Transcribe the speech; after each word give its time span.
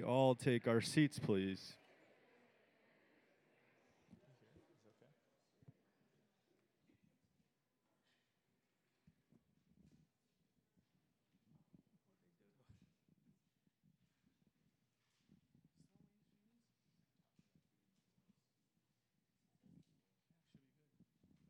We 0.00 0.06
all 0.06 0.34
take 0.34 0.66
our 0.66 0.80
seats, 0.80 1.18
please. 1.18 1.74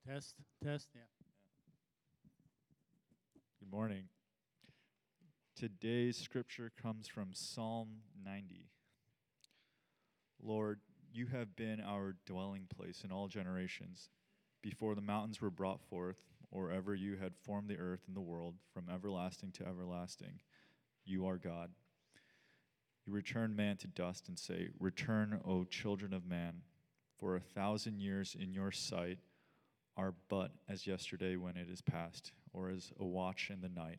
Test, 0.08 0.34
test, 0.64 0.88
yeah. 0.92 1.02
Good 3.60 3.70
morning. 3.70 4.08
Today's 5.60 6.16
scripture 6.16 6.72
comes 6.80 7.06
from 7.06 7.34
Psalm 7.34 7.88
90. 8.24 8.70
Lord, 10.42 10.80
you 11.12 11.26
have 11.26 11.54
been 11.54 11.82
our 11.82 12.16
dwelling 12.24 12.66
place 12.74 13.02
in 13.04 13.12
all 13.12 13.28
generations. 13.28 14.08
Before 14.62 14.94
the 14.94 15.02
mountains 15.02 15.42
were 15.42 15.50
brought 15.50 15.82
forth, 15.82 16.22
or 16.50 16.70
ever 16.70 16.94
you 16.94 17.16
had 17.16 17.36
formed 17.36 17.68
the 17.68 17.76
earth 17.76 18.04
and 18.06 18.16
the 18.16 18.22
world, 18.22 18.54
from 18.72 18.88
everlasting 18.88 19.52
to 19.52 19.66
everlasting, 19.66 20.40
you 21.04 21.26
are 21.26 21.36
God. 21.36 21.72
You 23.04 23.12
return 23.12 23.54
man 23.54 23.76
to 23.78 23.86
dust 23.86 24.28
and 24.28 24.38
say, 24.38 24.70
Return, 24.78 25.42
O 25.44 25.64
children 25.64 26.14
of 26.14 26.24
man, 26.24 26.62
for 27.18 27.36
a 27.36 27.40
thousand 27.40 28.00
years 28.00 28.34
in 28.34 28.54
your 28.54 28.72
sight 28.72 29.18
are 29.94 30.14
but 30.30 30.52
as 30.70 30.86
yesterday 30.86 31.36
when 31.36 31.58
it 31.58 31.68
is 31.70 31.82
past, 31.82 32.32
or 32.54 32.70
as 32.70 32.92
a 32.98 33.04
watch 33.04 33.50
in 33.50 33.60
the 33.60 33.68
night. 33.68 33.98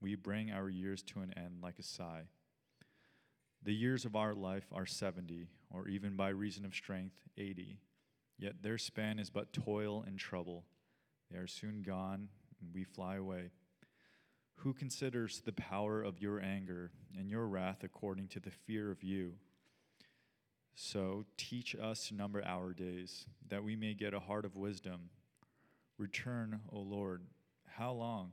We 0.00 0.14
bring 0.14 0.50
our 0.50 0.68
years 0.68 1.02
to 1.04 1.20
an 1.20 1.34
end 1.36 1.58
like 1.62 1.78
a 1.78 1.82
sigh. 1.82 2.24
The 3.62 3.74
years 3.74 4.04
of 4.04 4.14
our 4.14 4.34
life 4.34 4.66
are 4.72 4.86
70, 4.86 5.48
or 5.70 5.88
even 5.88 6.14
by 6.14 6.28
reason 6.28 6.64
of 6.64 6.74
strength, 6.74 7.16
80. 7.36 7.78
Yet 8.38 8.62
their 8.62 8.78
span 8.78 9.18
is 9.18 9.30
but 9.30 9.52
toil 9.52 10.04
and 10.06 10.18
trouble. 10.18 10.64
They 11.30 11.38
are 11.38 11.48
soon 11.48 11.82
gone, 11.82 12.28
and 12.60 12.72
we 12.72 12.84
fly 12.84 13.16
away. 13.16 13.50
Who 14.62 14.72
considers 14.72 15.40
the 15.40 15.52
power 15.52 16.02
of 16.02 16.20
your 16.20 16.40
anger 16.40 16.92
and 17.16 17.28
your 17.28 17.46
wrath 17.46 17.82
according 17.82 18.28
to 18.28 18.40
the 18.40 18.50
fear 18.50 18.90
of 18.90 19.02
you? 19.02 19.34
So 20.74 21.24
teach 21.36 21.74
us 21.74 22.08
to 22.08 22.14
number 22.14 22.42
our 22.44 22.72
days, 22.72 23.26
that 23.48 23.64
we 23.64 23.74
may 23.74 23.94
get 23.94 24.14
a 24.14 24.20
heart 24.20 24.44
of 24.44 24.54
wisdom. 24.54 25.10
Return, 25.96 26.60
O 26.72 26.78
Lord. 26.78 27.22
How 27.76 27.92
long? 27.92 28.32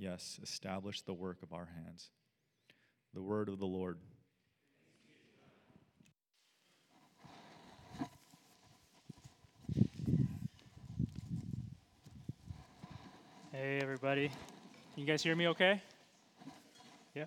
Yes, 0.00 0.38
establish 0.44 1.00
the 1.00 1.12
work 1.12 1.38
of 1.42 1.52
our 1.52 1.68
hands. 1.84 2.10
The 3.14 3.20
word 3.20 3.48
of 3.48 3.58
the 3.58 3.66
Lord. 3.66 3.98
Hey, 13.50 13.80
everybody. 13.82 14.30
You 14.94 15.04
guys 15.04 15.20
hear 15.20 15.34
me 15.34 15.48
okay? 15.48 15.82
Yeah. 17.16 17.24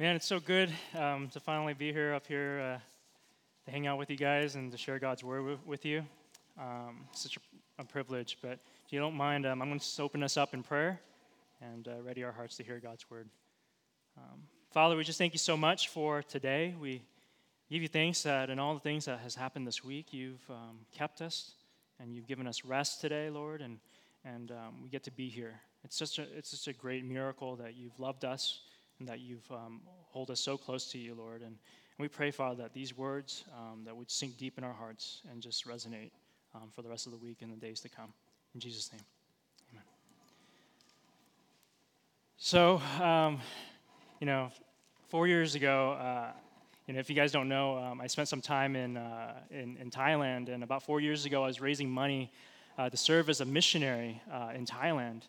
Man, 0.00 0.16
it's 0.16 0.26
so 0.26 0.40
good 0.40 0.72
um, 0.98 1.28
to 1.28 1.38
finally 1.38 1.74
be 1.74 1.92
here 1.92 2.12
up 2.12 2.26
here. 2.26 2.58
Uh, 2.60 2.78
to 3.66 3.70
hang 3.70 3.86
out 3.86 3.98
with 3.98 4.10
you 4.10 4.16
guys 4.16 4.56
and 4.56 4.72
to 4.72 4.76
share 4.76 4.98
God's 4.98 5.22
word 5.22 5.60
with 5.64 5.84
you. 5.84 6.04
Um, 6.58 7.04
such 7.12 7.36
a, 7.36 7.40
a, 7.82 7.84
privilege. 7.84 8.38
But 8.42 8.58
if 8.84 8.92
you 8.92 8.98
don't 8.98 9.14
mind, 9.14 9.46
um, 9.46 9.62
I'm 9.62 9.68
going 9.68 9.78
to 9.78 9.84
just 9.84 10.00
open 10.00 10.24
us 10.24 10.36
up 10.36 10.54
in 10.54 10.64
prayer 10.64 10.98
and 11.60 11.88
uh, 11.88 12.02
ready 12.02 12.24
our 12.24 12.32
hearts 12.32 12.56
to 12.56 12.62
hear 12.62 12.78
God's 12.78 13.08
word. 13.10 13.28
Um, 14.16 14.42
Father, 14.72 14.96
we 14.96 15.04
just 15.04 15.18
thank 15.18 15.32
you 15.32 15.38
so 15.38 15.56
much 15.56 15.88
for 15.88 16.22
today. 16.22 16.74
We 16.80 17.02
give 17.70 17.82
you 17.82 17.88
thanks 17.88 18.22
that 18.22 18.50
in 18.50 18.58
all 18.58 18.74
the 18.74 18.80
things 18.80 19.04
that 19.04 19.20
has 19.20 19.34
happened 19.34 19.66
this 19.66 19.84
week, 19.84 20.12
you've 20.12 20.42
um, 20.48 20.78
kept 20.92 21.20
us 21.20 21.52
and 21.98 22.14
you've 22.14 22.26
given 22.26 22.46
us 22.46 22.64
rest 22.64 23.00
today, 23.00 23.30
Lord, 23.30 23.60
and, 23.60 23.78
and 24.24 24.50
um, 24.50 24.82
we 24.82 24.88
get 24.88 25.04
to 25.04 25.10
be 25.10 25.28
here. 25.28 25.60
It's 25.84 25.98
just, 25.98 26.18
a, 26.18 26.22
it's 26.36 26.50
such 26.50 26.74
a 26.74 26.76
great 26.76 27.04
miracle 27.04 27.56
that 27.56 27.76
you've 27.76 27.98
loved 27.98 28.24
us 28.24 28.60
and 28.98 29.08
that 29.08 29.20
you've 29.20 29.50
um, 29.50 29.80
hold 30.10 30.30
us 30.30 30.40
so 30.40 30.56
close 30.56 30.90
to 30.92 30.98
you, 30.98 31.14
Lord. 31.14 31.42
And 31.42 31.56
we 31.98 32.08
pray, 32.08 32.30
Father, 32.30 32.62
that 32.62 32.72
these 32.72 32.96
words 32.96 33.44
um, 33.56 33.82
that 33.84 33.96
would 33.96 34.10
sink 34.10 34.36
deep 34.36 34.56
in 34.58 34.64
our 34.64 34.72
hearts 34.72 35.22
and 35.30 35.42
just 35.42 35.66
resonate 35.66 36.10
um, 36.54 36.70
for 36.74 36.82
the 36.82 36.88
rest 36.88 37.06
of 37.06 37.12
the 37.12 37.18
week 37.18 37.38
and 37.42 37.52
the 37.52 37.56
days 37.56 37.80
to 37.80 37.88
come. 37.88 38.12
In 38.54 38.60
Jesus' 38.60 38.92
name, 38.92 39.02
So, 42.42 42.80
um, 42.98 43.38
you 44.18 44.26
know, 44.26 44.50
four 45.08 45.26
years 45.26 45.56
ago, 45.56 45.92
uh, 45.92 46.32
you 46.86 46.94
know, 46.94 47.00
if 47.00 47.10
you 47.10 47.14
guys 47.14 47.32
don't 47.32 47.50
know, 47.50 47.76
um, 47.76 48.00
I 48.00 48.06
spent 48.06 48.28
some 48.28 48.40
time 48.40 48.76
in, 48.76 48.96
uh, 48.96 49.34
in, 49.50 49.76
in, 49.76 49.90
Thailand, 49.90 50.48
and 50.48 50.64
about 50.64 50.82
four 50.82 51.02
years 51.02 51.26
ago, 51.26 51.44
I 51.44 51.48
was 51.48 51.60
raising 51.60 51.90
money 51.90 52.32
uh, 52.78 52.88
to 52.88 52.96
serve 52.96 53.28
as 53.28 53.42
a 53.42 53.44
missionary 53.44 54.22
uh, 54.32 54.52
in 54.54 54.64
Thailand. 54.64 55.24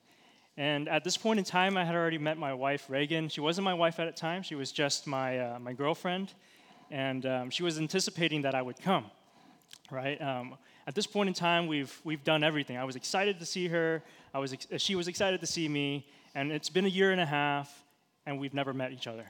And 0.55 0.87
at 0.87 1.03
this 1.03 1.17
point 1.17 1.37
in 1.37 1.43
time, 1.43 1.75
I 1.75 1.83
had 1.83 1.95
already 1.95 2.17
met 2.17 2.37
my 2.37 2.53
wife, 2.53 2.89
Reagan. 2.89 3.27
She 3.27 3.41
wasn't 3.41 3.65
my 3.65 3.73
wife 3.73 3.99
at 3.99 4.05
the 4.05 4.17
time, 4.17 4.41
she 4.41 4.55
was 4.55 4.71
just 4.71 5.05
my, 5.05 5.37
uh, 5.37 5.59
my 5.59 5.73
girlfriend 5.73 6.33
and 6.91 7.25
um, 7.25 7.49
she 7.49 7.63
was 7.63 7.77
anticipating 7.77 8.43
that 8.43 8.55
I 8.55 8.61
would 8.61 8.79
come. 8.79 9.11
Right. 9.89 10.21
Um, 10.21 10.55
at 10.87 10.95
this 10.95 11.07
point 11.07 11.27
in 11.27 11.33
time, 11.33 11.67
we've 11.67 11.99
we've 12.05 12.23
done 12.23 12.43
everything. 12.43 12.77
I 12.77 12.85
was 12.85 12.95
excited 12.95 13.39
to 13.39 13.45
see 13.45 13.67
her. 13.67 14.01
I 14.33 14.39
was 14.39 14.53
ex- 14.53 14.67
she 14.77 14.95
was 14.95 15.09
excited 15.09 15.41
to 15.41 15.47
see 15.47 15.67
me, 15.67 16.07
and 16.35 16.51
it's 16.51 16.69
been 16.69 16.85
a 16.85 16.89
year 16.89 17.11
and 17.11 17.21
a 17.21 17.25
half, 17.25 17.83
and 18.25 18.39
we've 18.39 18.53
never 18.53 18.73
met 18.73 18.91
each 18.91 19.07
other. 19.07 19.25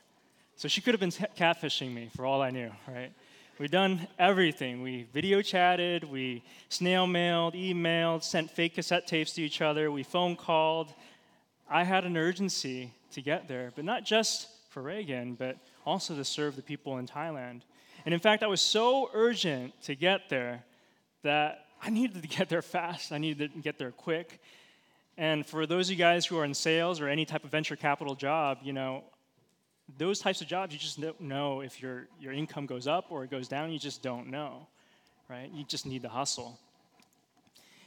So 0.55 0.67
she 0.67 0.81
could 0.81 0.93
have 0.93 0.99
been 0.99 1.11
catfishing 1.11 1.93
me 1.93 2.09
for 2.15 2.25
all 2.25 2.41
I 2.41 2.51
knew. 2.51 2.71
Right. 2.87 3.11
We've 3.59 3.71
done 3.71 4.07
everything. 4.17 4.81
We 4.81 5.03
video 5.13 5.41
chatted, 5.41 6.03
we 6.03 6.43
snail 6.69 7.05
mailed, 7.05 7.53
emailed, 7.53 8.23
sent 8.23 8.49
fake 8.49 8.75
cassette 8.75 9.05
tapes 9.05 9.33
to 9.33 9.41
each 9.41 9.61
other, 9.61 9.91
we 9.91 10.03
phone 10.03 10.35
called. 10.35 10.93
I 11.69 11.83
had 11.83 12.03
an 12.05 12.17
urgency 12.17 12.91
to 13.11 13.21
get 13.21 13.47
there, 13.47 13.71
but 13.75 13.85
not 13.85 14.03
just 14.03 14.47
for 14.69 14.81
Reagan, 14.81 15.35
but 15.35 15.57
also 15.85 16.15
to 16.15 16.25
serve 16.25 16.55
the 16.55 16.61
people 16.61 16.97
in 16.97 17.07
Thailand. 17.07 17.61
And 18.05 18.13
in 18.13 18.19
fact, 18.19 18.41
I 18.41 18.47
was 18.47 18.61
so 18.61 19.09
urgent 19.13 19.79
to 19.83 19.95
get 19.95 20.29
there 20.29 20.63
that 21.23 21.65
I 21.83 21.89
needed 21.89 22.21
to 22.21 22.27
get 22.27 22.49
there 22.49 22.61
fast. 22.61 23.11
I 23.11 23.17
needed 23.17 23.53
to 23.53 23.59
get 23.59 23.77
there 23.77 23.91
quick. 23.91 24.41
And 25.17 25.45
for 25.45 25.65
those 25.65 25.87
of 25.87 25.91
you 25.91 25.97
guys 25.97 26.25
who 26.25 26.37
are 26.37 26.45
in 26.45 26.53
sales 26.53 26.99
or 27.01 27.07
any 27.07 27.25
type 27.25 27.43
of 27.43 27.51
venture 27.51 27.75
capital 27.75 28.15
job, 28.15 28.59
you 28.63 28.73
know, 28.73 29.03
those 29.97 30.19
types 30.19 30.41
of 30.41 30.47
jobs, 30.47 30.73
you 30.73 30.79
just 30.79 31.01
don't 31.01 31.19
know 31.21 31.61
if 31.61 31.81
your, 31.81 32.07
your 32.19 32.31
income 32.31 32.65
goes 32.65 32.87
up 32.87 33.07
or 33.09 33.23
it 33.23 33.29
goes 33.29 33.47
down. 33.47 33.71
You 33.71 33.79
just 33.79 34.01
don't 34.01 34.27
know, 34.27 34.67
right? 35.29 35.51
You 35.53 35.63
just 35.63 35.85
need 35.85 36.03
to 36.03 36.09
hustle. 36.09 36.59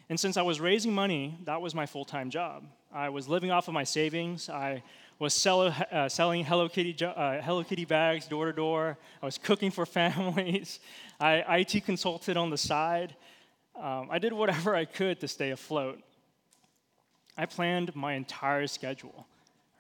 And 0.09 0.21
since 0.21 0.37
I 0.37 0.43
was 0.43 0.61
raising 0.61 0.93
money, 0.93 1.39
that 1.45 1.63
was 1.63 1.75
my 1.75 1.87
full 1.87 2.05
time 2.05 2.31
job. 2.31 2.65
I 2.93 3.09
was 3.09 3.27
living 3.27 3.51
off 3.51 3.69
of 3.69 3.75
my 3.75 3.85
savings. 3.85 4.51
I 4.51 4.83
was 5.19 5.33
sell, 5.33 5.63
uh, 5.63 6.09
selling 6.09 6.45
Hello 6.45 6.69
Kitty, 6.69 6.97
uh, 7.05 7.41
Hello 7.41 7.65
Kitty 7.65 7.85
bags 7.85 8.27
door 8.27 8.47
to 8.47 8.53
door. 8.53 8.99
I 9.23 9.27
was 9.27 9.39
cooking 9.39 9.71
for 9.71 9.87
families. 10.01 10.81
I 11.19 11.59
IT 11.59 11.85
consulted 11.85 12.37
on 12.37 12.51
the 12.51 12.59
side. 12.59 13.17
Um, 13.81 14.09
I 14.11 14.19
did 14.19 14.33
whatever 14.33 14.77
I 14.77 14.85
could 14.85 15.21
to 15.21 15.29
stay 15.29 15.51
afloat. 15.51 16.01
I 17.37 17.47
planned 17.47 17.95
my 17.95 18.15
entire 18.15 18.67
schedule. 18.67 19.27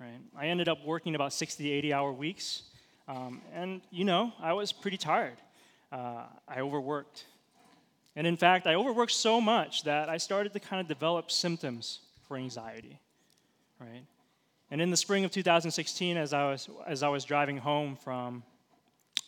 Right? 0.01 0.21
I 0.37 0.47
ended 0.47 0.69
up 0.69 0.85
working 0.85 1.15
about 1.15 1.33
60 1.33 1.62
to 1.65 1.71
80 1.71 1.93
hour 1.93 2.12
weeks. 2.12 2.62
Um, 3.06 3.43
and, 3.55 3.81
you 3.91 4.05
know, 4.05 4.33
I 4.41 4.53
was 4.53 4.73
pretty 4.73 4.97
tired. 4.97 5.37
Uh, 5.93 6.25
I 6.49 6.61
overworked. 6.61 7.25
And 8.17 8.27
in 8.27 8.37
fact, 8.37 8.67
I 8.67 8.75
overworked 8.75 9.12
so 9.12 9.41
much 9.41 9.85
that 9.85 10.09
I 10.09 10.17
started 10.17 10.53
to 10.53 10.61
kind 10.61 10.81
of 10.81 10.89
develop 10.89 11.31
symptoms 11.31 12.01
for 12.27 12.37
anxiety, 12.37 12.99
right? 13.81 14.05
And 14.71 14.81
in 14.81 14.91
the 14.91 14.97
spring 14.97 15.25
of 15.25 15.31
2016, 15.31 16.17
as 16.17 16.33
I 16.33 16.51
was, 16.51 16.69
as 16.87 17.03
I 17.03 17.09
was 17.09 17.25
driving 17.25 17.59
home 17.59 17.97
from 17.97 18.43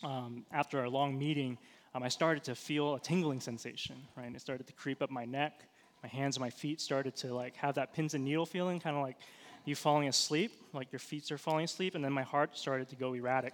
um, 0.03 0.45
after 0.51 0.83
a 0.83 0.89
long 0.89 1.17
meeting, 1.17 1.57
um, 1.93 2.03
I 2.03 2.09
started 2.09 2.43
to 2.45 2.55
feel 2.55 2.95
a 2.95 2.99
tingling 2.99 3.39
sensation, 3.39 3.95
right? 4.15 4.33
It 4.33 4.41
started 4.41 4.67
to 4.67 4.73
creep 4.73 5.01
up 5.01 5.09
my 5.09 5.25
neck. 5.25 5.61
My 6.03 6.09
hands 6.09 6.37
and 6.37 6.41
my 6.41 6.49
feet 6.49 6.79
started 6.79 7.15
to 7.17 7.33
like 7.33 7.55
have 7.57 7.75
that 7.75 7.93
pins 7.93 8.13
and 8.13 8.23
needle 8.23 8.45
feeling, 8.45 8.79
kind 8.79 8.95
of 8.95 9.01
like 9.01 9.17
you 9.65 9.75
falling 9.75 10.07
asleep, 10.07 10.51
like 10.73 10.91
your 10.91 10.99
feet 10.99 11.31
are 11.31 11.37
falling 11.37 11.65
asleep, 11.65 11.95
and 11.95 12.03
then 12.03 12.13
my 12.13 12.23
heart 12.23 12.57
started 12.57 12.89
to 12.89 12.95
go 12.95 13.13
erratic. 13.13 13.53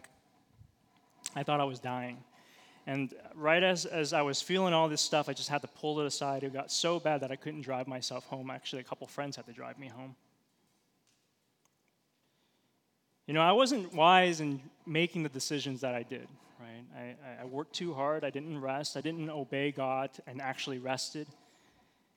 I 1.35 1.43
thought 1.43 1.59
I 1.59 1.63
was 1.63 1.79
dying. 1.79 2.23
And 2.85 3.13
right 3.33 3.63
as, 3.63 3.85
as 3.85 4.11
I 4.11 4.21
was 4.21 4.41
feeling 4.41 4.73
all 4.73 4.89
this 4.89 5.01
stuff, 5.01 5.29
I 5.29 5.33
just 5.33 5.49
had 5.49 5.61
to 5.61 5.67
pull 5.69 6.01
it 6.01 6.05
aside. 6.05 6.43
It 6.43 6.53
got 6.53 6.71
so 6.71 6.99
bad 6.99 7.21
that 7.21 7.31
I 7.31 7.37
couldn't 7.37 7.61
drive 7.61 7.87
myself 7.87 8.25
home. 8.25 8.51
Actually, 8.51 8.81
a 8.81 8.83
couple 8.83 9.07
friends 9.07 9.37
had 9.37 9.45
to 9.45 9.53
drive 9.53 9.79
me 9.79 9.87
home. 9.87 10.15
You 13.25 13.33
know, 13.33 13.41
I 13.41 13.53
wasn't 13.53 13.93
wise 13.93 14.41
in 14.41 14.61
making 14.85 15.23
the 15.23 15.29
decisions 15.29 15.79
that 15.79 15.95
I 15.95 16.03
did, 16.03 16.27
right? 16.59 17.15
I, 17.33 17.43
I 17.43 17.45
worked 17.45 17.73
too 17.73 17.93
hard. 17.93 18.25
I 18.25 18.29
didn't 18.29 18.59
rest. 18.59 18.97
I 18.97 19.01
didn't 19.01 19.29
obey 19.29 19.71
God 19.71 20.09
and 20.27 20.41
actually 20.41 20.77
rested. 20.77 21.27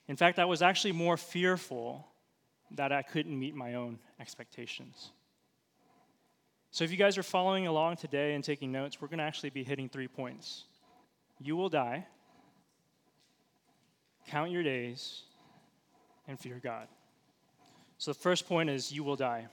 In 0.09 0.17
fact, 0.17 0.39
I 0.39 0.45
was 0.45 0.63
actually 0.63 0.93
more 0.93 1.17
fearful 1.17 2.07
that 2.73 2.93
I 2.93 3.03
couldn't 3.03 3.39
meet 3.39 3.55
my 3.55 3.75
own 3.75 3.99
expectations. 4.21 5.11
So, 6.71 6.85
if 6.85 6.91
you 6.91 6.97
guys 6.97 7.17
are 7.17 7.23
following 7.23 7.67
along 7.67 7.97
today 7.97 8.35
and 8.35 8.45
taking 8.45 8.71
notes, 8.71 9.01
we're 9.01 9.09
going 9.09 9.19
to 9.19 9.25
actually 9.25 9.51
be 9.51 9.65
hitting 9.65 9.89
three 9.89 10.09
points. 10.09 10.65
You 11.41 11.57
will 11.57 11.69
die, 11.69 12.07
count 14.29 14.51
your 14.51 14.63
days, 14.63 15.23
and 16.29 16.39
fear 16.39 16.61
God. 16.63 16.89
So, 17.99 18.13
the 18.13 18.19
first 18.19 18.47
point 18.47 18.69
is 18.69 18.93
you 18.93 19.05
will 19.05 19.17
die. 19.17 19.47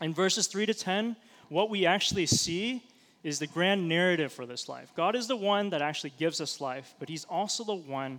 In 0.00 0.12
verses 0.12 0.46
3 0.46 0.66
to 0.66 0.74
10, 0.74 1.14
what 1.50 1.70
we 1.70 1.86
actually 1.86 2.26
see 2.26 2.82
is 3.22 3.38
the 3.38 3.46
grand 3.46 3.88
narrative 3.88 4.32
for 4.32 4.46
this 4.46 4.68
life. 4.68 4.92
God 4.96 5.14
is 5.14 5.28
the 5.28 5.36
one 5.36 5.70
that 5.70 5.82
actually 5.82 6.14
gives 6.18 6.40
us 6.40 6.60
life, 6.60 6.94
but 6.98 7.08
He's 7.08 7.24
also 7.24 7.64
the 7.64 7.74
one 7.74 8.18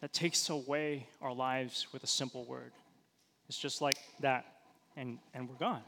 that 0.00 0.12
takes 0.12 0.48
away 0.48 1.06
our 1.20 1.32
lives 1.32 1.86
with 1.92 2.04
a 2.04 2.06
simple 2.06 2.44
word. 2.44 2.72
It's 3.48 3.58
just 3.58 3.82
like 3.82 3.96
that, 4.20 4.46
and, 4.96 5.18
and 5.34 5.48
we're 5.48 5.56
gone. 5.56 5.82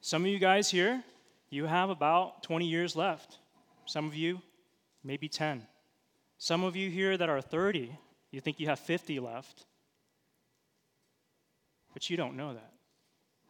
Some 0.00 0.22
of 0.22 0.28
you 0.28 0.38
guys 0.38 0.70
here, 0.70 1.02
you 1.50 1.66
have 1.66 1.90
about 1.90 2.42
20 2.42 2.66
years 2.66 2.96
left. 2.96 3.38
Some 3.84 4.06
of 4.06 4.14
you, 4.14 4.40
maybe 5.04 5.28
10. 5.28 5.62
Some 6.38 6.64
of 6.64 6.74
you 6.74 6.90
here 6.90 7.16
that 7.16 7.28
are 7.28 7.40
30, 7.40 7.96
you 8.30 8.40
think 8.40 8.58
you 8.58 8.66
have 8.66 8.80
50 8.80 9.20
left. 9.20 9.64
But 11.92 12.10
you 12.10 12.16
don't 12.16 12.36
know 12.36 12.54
that. 12.54 12.72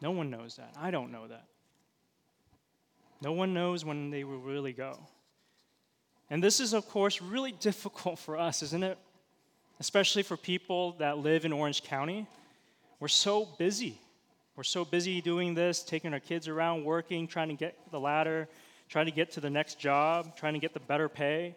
No 0.00 0.10
one 0.10 0.30
knows 0.30 0.56
that. 0.56 0.74
I 0.78 0.90
don't 0.90 1.12
know 1.12 1.28
that. 1.28 1.46
No 3.22 3.32
one 3.32 3.54
knows 3.54 3.84
when 3.84 4.10
they 4.10 4.24
will 4.24 4.40
really 4.40 4.72
go. 4.72 4.98
And 6.32 6.42
this 6.42 6.60
is, 6.60 6.72
of 6.72 6.88
course, 6.88 7.20
really 7.20 7.52
difficult 7.60 8.18
for 8.18 8.38
us, 8.38 8.62
isn't 8.62 8.82
it? 8.82 8.96
Especially 9.78 10.22
for 10.22 10.38
people 10.38 10.92
that 10.92 11.18
live 11.18 11.44
in 11.44 11.52
Orange 11.52 11.84
County. 11.84 12.26
We're 13.00 13.08
so 13.08 13.46
busy. 13.58 14.00
We're 14.56 14.62
so 14.62 14.86
busy 14.86 15.20
doing 15.20 15.54
this, 15.54 15.82
taking 15.82 16.14
our 16.14 16.20
kids 16.20 16.48
around, 16.48 16.84
working, 16.84 17.26
trying 17.26 17.48
to 17.48 17.54
get 17.54 17.76
the 17.90 18.00
ladder, 18.00 18.48
trying 18.88 19.06
to 19.06 19.12
get 19.12 19.30
to 19.32 19.40
the 19.40 19.50
next 19.50 19.78
job, 19.78 20.34
trying 20.34 20.54
to 20.54 20.58
get 20.58 20.72
the 20.72 20.80
better 20.80 21.06
pay. 21.06 21.54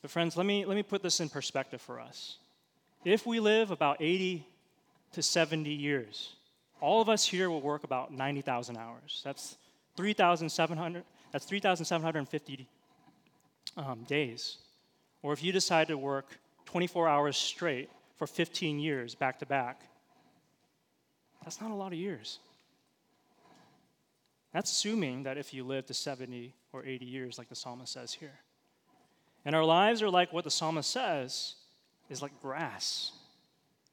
But, 0.00 0.12
friends, 0.12 0.36
let 0.36 0.46
me, 0.46 0.64
let 0.64 0.76
me 0.76 0.84
put 0.84 1.02
this 1.02 1.18
in 1.18 1.28
perspective 1.28 1.80
for 1.80 1.98
us. 1.98 2.36
If 3.04 3.26
we 3.26 3.40
live 3.40 3.72
about 3.72 3.96
80 3.98 4.46
to 5.12 5.22
70 5.22 5.70
years, 5.70 6.34
all 6.80 7.00
of 7.00 7.08
us 7.08 7.26
here 7.26 7.50
will 7.50 7.62
work 7.62 7.82
about 7.82 8.12
90,000 8.12 8.76
hours. 8.76 9.22
That's 9.24 9.56
3,700. 9.96 11.02
That's 11.32 11.46
3,750 11.46 12.68
um, 13.76 14.04
days. 14.04 14.58
Or 15.22 15.32
if 15.32 15.42
you 15.42 15.52
decide 15.52 15.88
to 15.88 15.98
work 15.98 16.38
24 16.66 17.08
hours 17.08 17.36
straight 17.36 17.90
for 18.16 18.26
15 18.26 18.78
years 18.78 19.14
back 19.14 19.38
to 19.40 19.46
back, 19.46 19.80
that's 21.42 21.60
not 21.60 21.70
a 21.70 21.74
lot 21.74 21.92
of 21.92 21.98
years. 21.98 22.38
That's 24.52 24.70
assuming 24.70 25.24
that 25.24 25.36
if 25.36 25.52
you 25.52 25.64
live 25.64 25.86
to 25.86 25.94
70 25.94 26.54
or 26.72 26.84
80 26.84 27.04
years, 27.04 27.38
like 27.38 27.48
the 27.48 27.56
psalmist 27.56 27.92
says 27.92 28.12
here. 28.12 28.40
And 29.44 29.54
our 29.54 29.64
lives 29.64 30.00
are 30.00 30.10
like 30.10 30.32
what 30.32 30.44
the 30.44 30.50
psalmist 30.50 30.90
says 30.90 31.54
is 32.08 32.22
like 32.22 32.40
grass, 32.40 33.12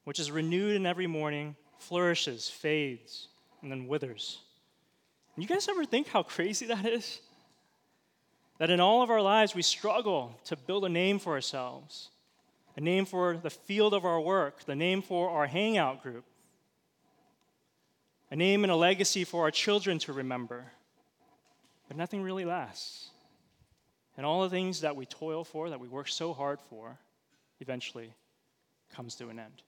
which 0.03 0.19
is 0.19 0.31
renewed 0.31 0.75
in 0.75 0.85
every 0.85 1.07
morning, 1.07 1.55
flourishes, 1.79 2.47
fades, 2.47 3.27
and 3.61 3.71
then 3.71 3.87
withers. 3.87 4.39
You 5.37 5.47
guys 5.47 5.67
ever 5.67 5.85
think 5.85 6.07
how 6.07 6.23
crazy 6.23 6.67
that 6.67 6.85
is? 6.85 7.19
That 8.61 8.69
in 8.69 8.79
all 8.79 9.01
of 9.01 9.09
our 9.09 9.23
lives 9.23 9.55
we 9.55 9.63
struggle 9.63 10.39
to 10.45 10.55
build 10.55 10.85
a 10.85 10.89
name 10.89 11.17
for 11.17 11.33
ourselves, 11.33 12.11
a 12.77 12.79
name 12.79 13.05
for 13.05 13.35
the 13.35 13.49
field 13.49 13.91
of 13.91 14.05
our 14.05 14.21
work, 14.21 14.65
the 14.65 14.75
name 14.75 15.01
for 15.01 15.31
our 15.31 15.47
hangout 15.47 16.03
group, 16.03 16.25
a 18.29 18.35
name 18.35 18.63
and 18.63 18.71
a 18.71 18.75
legacy 18.75 19.23
for 19.23 19.45
our 19.45 19.49
children 19.49 19.97
to 19.97 20.13
remember. 20.13 20.73
But 21.87 21.97
nothing 21.97 22.21
really 22.21 22.45
lasts. 22.45 23.09
And 24.15 24.27
all 24.27 24.43
the 24.43 24.49
things 24.51 24.81
that 24.81 24.95
we 24.95 25.07
toil 25.07 25.43
for, 25.43 25.71
that 25.71 25.79
we 25.79 25.87
work 25.87 26.07
so 26.07 26.31
hard 26.31 26.59
for, 26.69 26.99
eventually 27.61 28.13
comes 28.93 29.15
to 29.15 29.29
an 29.29 29.39
end. 29.39 29.63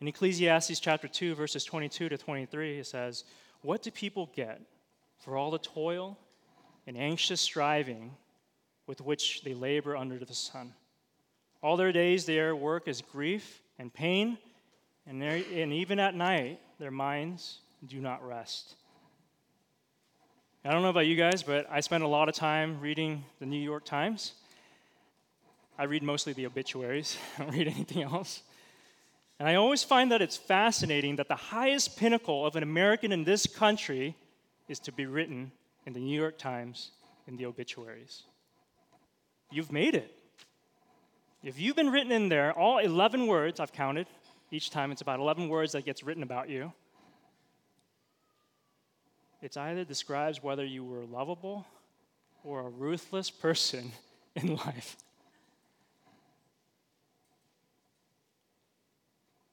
In 0.00 0.06
Ecclesiastes 0.06 0.78
chapter 0.78 1.08
2, 1.08 1.34
verses 1.34 1.64
22 1.64 2.08
to 2.08 2.16
23, 2.16 2.78
it 2.78 2.86
says, 2.86 3.24
What 3.62 3.82
do 3.82 3.90
people 3.90 4.30
get 4.32 4.60
for 5.18 5.36
all 5.36 5.50
the 5.50 5.58
toil 5.58 6.16
and 6.86 6.96
anxious 6.96 7.40
striving 7.40 8.12
with 8.86 9.00
which 9.00 9.42
they 9.42 9.54
labor 9.54 9.96
under 9.96 10.18
the 10.18 10.34
sun? 10.34 10.74
All 11.62 11.76
their 11.76 11.92
days 11.92 12.26
their 12.26 12.54
work 12.54 12.88
is 12.88 13.00
grief 13.00 13.62
and 13.78 13.92
pain, 13.92 14.38
and, 15.06 15.22
and 15.22 15.72
even 15.72 15.98
at 15.98 16.14
night 16.14 16.60
their 16.78 16.90
minds 16.90 17.58
do 17.86 18.00
not 18.00 18.26
rest. 18.26 18.76
I 20.64 20.72
don't 20.72 20.82
know 20.82 20.88
about 20.88 21.06
you 21.06 21.16
guys, 21.16 21.42
but 21.42 21.66
I 21.70 21.80
spend 21.80 22.04
a 22.04 22.08
lot 22.08 22.28
of 22.28 22.34
time 22.34 22.80
reading 22.80 23.24
the 23.38 23.44
New 23.44 23.60
York 23.60 23.84
Times. 23.84 24.32
I 25.78 25.84
read 25.84 26.02
mostly 26.02 26.32
the 26.32 26.46
obituaries, 26.46 27.18
I 27.38 27.42
don't 27.42 27.52
read 27.52 27.68
anything 27.68 28.02
else. 28.02 28.42
And 29.38 29.48
I 29.48 29.56
always 29.56 29.82
find 29.82 30.12
that 30.12 30.22
it's 30.22 30.36
fascinating 30.36 31.16
that 31.16 31.28
the 31.28 31.34
highest 31.34 31.96
pinnacle 31.96 32.46
of 32.46 32.56
an 32.56 32.62
American 32.62 33.10
in 33.12 33.24
this 33.24 33.46
country 33.46 34.16
is 34.68 34.78
to 34.80 34.92
be 34.92 35.06
written 35.06 35.50
in 35.86 35.92
the 35.92 36.00
New 36.00 36.18
York 36.18 36.38
Times 36.38 36.90
in 37.26 37.36
the 37.36 37.46
obituaries. 37.46 38.22
You've 39.50 39.72
made 39.72 39.94
it. 39.94 40.14
If 41.42 41.60
you've 41.60 41.76
been 41.76 41.90
written 41.90 42.10
in 42.10 42.28
there, 42.28 42.52
all 42.52 42.78
11 42.78 43.26
words, 43.26 43.60
I've 43.60 43.72
counted, 43.72 44.06
each 44.50 44.70
time 44.70 44.92
it's 44.92 45.02
about 45.02 45.20
11 45.20 45.48
words 45.48 45.72
that 45.72 45.84
gets 45.84 46.02
written 46.02 46.22
about 46.22 46.48
you. 46.48 46.72
It 49.42 49.56
either 49.56 49.84
describes 49.84 50.42
whether 50.42 50.64
you 50.64 50.84
were 50.84 51.04
lovable 51.04 51.66
or 52.42 52.60
a 52.60 52.70
ruthless 52.70 53.30
person 53.30 53.92
in 54.34 54.56
life. 54.56 54.96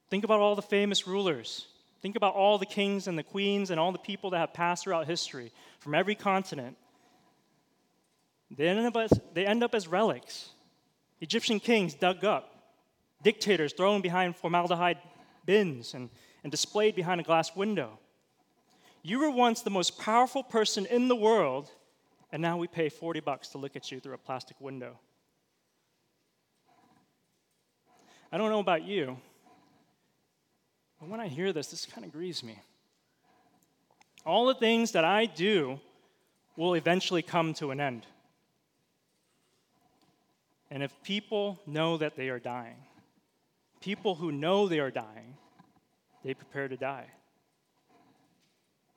Think 0.08 0.24
about 0.24 0.40
all 0.40 0.54
the 0.54 0.62
famous 0.62 1.06
rulers. 1.06 1.66
Think 2.02 2.16
about 2.16 2.34
all 2.34 2.58
the 2.58 2.66
kings 2.66 3.06
and 3.06 3.16
the 3.16 3.22
queens 3.22 3.70
and 3.70 3.78
all 3.78 3.92
the 3.92 3.98
people 3.98 4.30
that 4.30 4.38
have 4.38 4.52
passed 4.52 4.84
throughout 4.84 5.06
history 5.06 5.52
from 5.78 5.94
every 5.94 6.16
continent. 6.16 6.76
They 8.50 8.66
end 8.68 8.84
up 8.84 8.96
as, 8.96 9.20
they 9.32 9.46
end 9.46 9.62
up 9.62 9.74
as 9.74 9.86
relics. 9.86 10.50
Egyptian 11.20 11.60
kings 11.60 11.94
dug 11.94 12.24
up, 12.24 12.74
dictators 13.22 13.72
thrown 13.72 14.02
behind 14.02 14.36
formaldehyde 14.36 14.98
bins 15.46 15.94
and, 15.94 16.10
and 16.42 16.50
displayed 16.50 16.96
behind 16.96 17.20
a 17.20 17.24
glass 17.24 17.54
window. 17.54 18.00
You 19.02 19.20
were 19.20 19.30
once 19.30 19.62
the 19.62 19.70
most 19.70 19.98
powerful 19.98 20.42
person 20.42 20.86
in 20.86 21.06
the 21.06 21.16
world, 21.16 21.70
and 22.32 22.42
now 22.42 22.56
we 22.56 22.66
pay 22.66 22.88
40 22.88 23.20
bucks 23.20 23.48
to 23.50 23.58
look 23.58 23.76
at 23.76 23.92
you 23.92 24.00
through 24.00 24.14
a 24.14 24.18
plastic 24.18 24.60
window. 24.60 24.98
I 28.32 28.38
don't 28.38 28.50
know 28.50 28.60
about 28.60 28.84
you, 28.84 29.18
but 31.02 31.10
when 31.10 31.18
I 31.18 31.26
hear 31.26 31.52
this, 31.52 31.66
this 31.66 31.84
kind 31.84 32.06
of 32.06 32.12
grieves 32.12 32.44
me. 32.44 32.56
All 34.24 34.46
the 34.46 34.54
things 34.54 34.92
that 34.92 35.04
I 35.04 35.26
do 35.26 35.80
will 36.54 36.74
eventually 36.74 37.22
come 37.22 37.54
to 37.54 37.72
an 37.72 37.80
end. 37.80 38.06
And 40.70 40.80
if 40.80 40.92
people 41.02 41.58
know 41.66 41.96
that 41.96 42.14
they 42.14 42.28
are 42.28 42.38
dying, 42.38 42.76
people 43.80 44.14
who 44.14 44.30
know 44.30 44.68
they 44.68 44.78
are 44.78 44.92
dying, 44.92 45.36
they 46.24 46.34
prepare 46.34 46.68
to 46.68 46.76
die. 46.76 47.06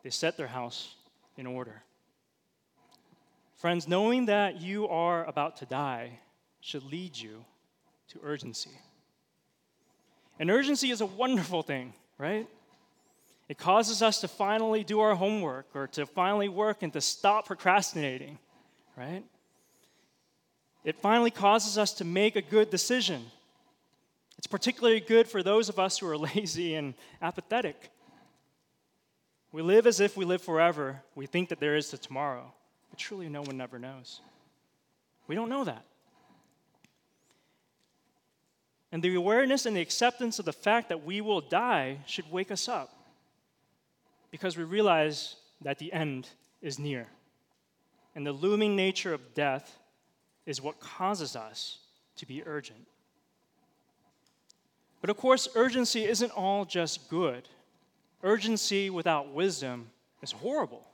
They 0.03 0.11
set 0.11 0.37
their 0.37 0.45
house, 0.45 0.93
in 1.37 1.47
order. 1.47 1.81
Friends, 3.55 3.87
knowing 3.87 4.27
that 4.27 4.61
you 4.61 4.87
are 4.89 5.25
about 5.25 5.57
to 5.57 5.65
die 5.65 6.19
should 6.61 6.83
lead 6.83 7.17
you 7.17 7.45
to 8.09 8.19
urgency. 8.21 8.77
And 10.39 10.51
urgency 10.51 10.91
is 10.91 11.01
a 11.01 11.05
wonderful 11.05 11.63
thing, 11.63 11.93
right? 12.17 12.47
It 13.47 13.57
causes 13.57 14.01
us 14.01 14.21
to 14.21 14.27
finally 14.27 14.83
do 14.83 14.99
our 14.99 15.15
homework 15.15 15.67
or 15.73 15.87
to 15.89 16.05
finally 16.05 16.49
work 16.49 16.81
and 16.83 16.91
to 16.93 17.01
stop 17.01 17.45
procrastinating, 17.45 18.39
right? 18.97 19.23
It 20.83 20.95
finally 20.97 21.31
causes 21.31 21.77
us 21.77 21.93
to 21.93 22.05
make 22.05 22.35
a 22.35 22.41
good 22.41 22.69
decision. 22.69 23.25
It's 24.37 24.47
particularly 24.47 24.99
good 24.99 25.27
for 25.27 25.41
those 25.41 25.69
of 25.69 25.79
us 25.79 25.99
who 25.99 26.07
are 26.07 26.17
lazy 26.35 26.75
and 26.75 26.95
apathetic. 27.21 27.89
We 29.51 29.61
live 29.61 29.87
as 29.87 29.99
if 29.99 30.17
we 30.17 30.25
live 30.25 30.41
forever. 30.41 31.01
We 31.15 31.27
think 31.27 31.49
that 31.49 31.59
there 31.59 31.75
is 31.75 31.93
a 31.93 31.97
tomorrow, 31.97 32.51
but 32.89 32.99
truly 32.99 33.29
no 33.29 33.41
one 33.41 33.61
ever 33.61 33.79
knows. 33.79 34.19
We 35.27 35.35
don't 35.35 35.49
know 35.49 35.63
that. 35.63 35.85
And 38.95 39.03
the 39.03 39.13
awareness 39.15 39.65
and 39.65 39.75
the 39.75 39.81
acceptance 39.81 40.39
of 40.39 40.45
the 40.45 40.53
fact 40.53 40.87
that 40.87 41.03
we 41.03 41.19
will 41.19 41.41
die 41.41 41.97
should 42.05 42.31
wake 42.31 42.49
us 42.49 42.69
up 42.69 42.95
because 44.31 44.55
we 44.55 44.63
realize 44.63 45.35
that 45.59 45.79
the 45.79 45.91
end 45.91 46.29
is 46.61 46.79
near. 46.79 47.07
And 48.15 48.25
the 48.25 48.31
looming 48.31 48.73
nature 48.73 49.13
of 49.13 49.33
death 49.33 49.77
is 50.45 50.61
what 50.61 50.79
causes 50.79 51.35
us 51.35 51.79
to 52.15 52.25
be 52.25 52.41
urgent. 52.45 52.87
But 55.01 55.09
of 55.09 55.17
course, 55.17 55.49
urgency 55.55 56.05
isn't 56.05 56.31
all 56.31 56.63
just 56.63 57.09
good. 57.09 57.49
Urgency 58.23 58.89
without 58.89 59.33
wisdom 59.33 59.89
is 60.21 60.31
horrible. 60.31 60.87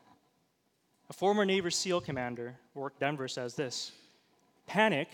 A 1.12 1.14
former 1.14 1.46
Navy 1.46 1.70
SEAL 1.70 2.02
commander, 2.02 2.56
Rorke 2.74 2.98
Denver, 2.98 3.28
says 3.28 3.54
this 3.54 3.92
Panic 4.66 5.08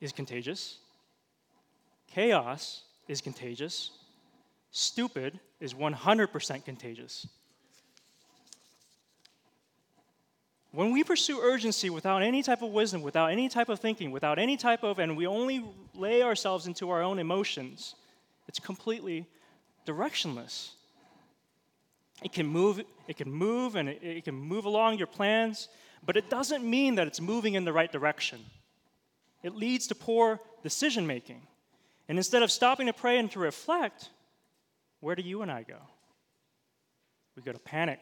is 0.00 0.12
contagious, 0.12 0.78
chaos 2.14 2.82
is 3.08 3.20
contagious, 3.20 3.90
stupid 4.70 5.38
is 5.60 5.74
100% 5.74 6.64
contagious. 6.64 7.26
When 10.72 10.90
we 10.90 11.04
pursue 11.04 11.38
urgency 11.40 11.90
without 11.90 12.22
any 12.22 12.42
type 12.42 12.62
of 12.62 12.70
wisdom, 12.70 13.02
without 13.02 13.30
any 13.30 13.48
type 13.50 13.68
of 13.68 13.78
thinking, 13.78 14.10
without 14.10 14.38
any 14.38 14.56
type 14.56 14.82
of, 14.82 14.98
and 14.98 15.16
we 15.16 15.26
only 15.26 15.64
lay 15.94 16.22
ourselves 16.22 16.66
into 16.66 16.88
our 16.88 17.02
own 17.02 17.18
emotions, 17.18 17.94
it's 18.48 18.58
completely 18.58 19.26
directionless. 19.86 20.70
It 22.22 22.32
can 22.32 22.46
move, 22.46 22.80
it 23.06 23.16
can 23.16 23.30
move 23.30 23.76
and 23.76 23.88
it, 23.88 24.00
it 24.02 24.24
can 24.24 24.34
move 24.34 24.64
along 24.64 24.96
your 24.96 25.06
plans, 25.06 25.68
but 26.04 26.16
it 26.16 26.30
doesn't 26.30 26.64
mean 26.64 26.94
that 26.94 27.06
it's 27.06 27.20
moving 27.20 27.54
in 27.54 27.66
the 27.66 27.72
right 27.72 27.92
direction. 27.92 28.40
It 29.42 29.54
leads 29.54 29.86
to 29.88 29.94
poor 29.94 30.40
decision 30.62 31.06
making. 31.06 31.42
And 32.08 32.18
instead 32.18 32.42
of 32.42 32.50
stopping 32.50 32.86
to 32.86 32.92
pray 32.92 33.18
and 33.18 33.30
to 33.32 33.38
reflect, 33.38 34.10
where 35.00 35.14
do 35.14 35.22
you 35.22 35.42
and 35.42 35.50
I 35.50 35.62
go? 35.62 35.78
We 37.36 37.42
go 37.42 37.52
to 37.52 37.58
panic. 37.58 38.00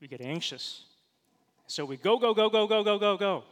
We 0.00 0.08
get 0.08 0.20
anxious. 0.20 0.84
So 1.66 1.84
we 1.84 1.96
go, 1.96 2.18
go, 2.18 2.34
go, 2.34 2.48
go, 2.48 2.66
go, 2.66 2.82
go, 2.82 2.98
go, 2.98 3.16
go. 3.16 3.44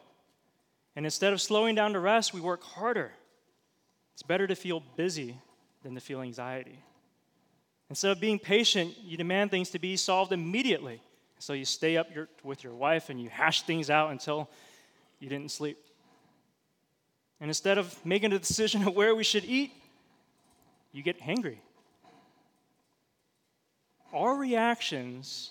And 0.94 1.04
instead 1.04 1.32
of 1.32 1.40
slowing 1.40 1.74
down 1.74 1.92
to 1.92 2.00
rest, 2.00 2.32
we 2.32 2.40
work 2.40 2.62
harder. 2.62 3.12
It's 4.14 4.22
better 4.22 4.46
to 4.46 4.54
feel 4.54 4.82
busy 4.96 5.38
than 5.82 5.94
to 5.94 6.00
feel 6.00 6.22
anxiety. 6.22 6.78
Instead 7.90 8.12
of 8.12 8.20
being 8.20 8.38
patient, 8.38 8.94
you 9.02 9.16
demand 9.16 9.50
things 9.50 9.70
to 9.70 9.78
be 9.78 9.96
solved 9.96 10.32
immediately. 10.32 11.00
So 11.38 11.52
you 11.52 11.64
stay 11.64 11.96
up 11.96 12.14
your, 12.14 12.28
with 12.42 12.64
your 12.64 12.74
wife 12.74 13.10
and 13.10 13.20
you 13.20 13.28
hash 13.28 13.62
things 13.62 13.90
out 13.90 14.10
until 14.10 14.48
you 15.20 15.28
didn't 15.28 15.50
sleep. 15.50 15.78
And 17.40 17.50
instead 17.50 17.78
of 17.78 17.94
making 18.04 18.32
a 18.32 18.38
decision 18.38 18.86
of 18.86 18.94
where 18.94 19.14
we 19.14 19.24
should 19.24 19.44
eat, 19.44 19.72
you 20.92 21.02
get 21.02 21.20
hangry. 21.20 21.58
Our 24.12 24.36
reactions 24.36 25.50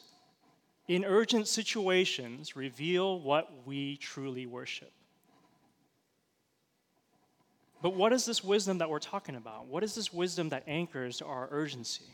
in 0.87 1.05
urgent 1.05 1.47
situations 1.47 2.55
reveal 2.55 3.19
what 3.19 3.49
we 3.65 3.97
truly 3.97 4.45
worship. 4.45 4.91
But 7.81 7.95
what 7.95 8.13
is 8.13 8.25
this 8.25 8.43
wisdom 8.43 8.79
that 8.79 8.89
we're 8.89 8.97
talking 8.97 9.35
about? 9.35 9.67
What 9.67 9.83
is 9.83 9.93
this 9.93 10.11
wisdom 10.11 10.49
that 10.49 10.63
anchors 10.65 11.21
our 11.21 11.47
urgency? 11.51 12.05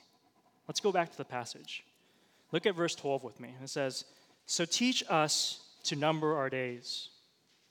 Let's 0.67 0.81
go 0.81 0.91
back 0.91 1.11
to 1.11 1.17
the 1.17 1.23
passage. 1.23 1.85
Look 2.51 2.65
at 2.65 2.75
verse 2.75 2.95
12 2.95 3.23
with 3.23 3.39
me. 3.39 3.53
It 3.63 3.69
says, 3.69 4.03
So 4.45 4.65
teach 4.65 5.03
us 5.09 5.61
to 5.83 5.95
number 5.95 6.35
our 6.35 6.49
days, 6.49 7.09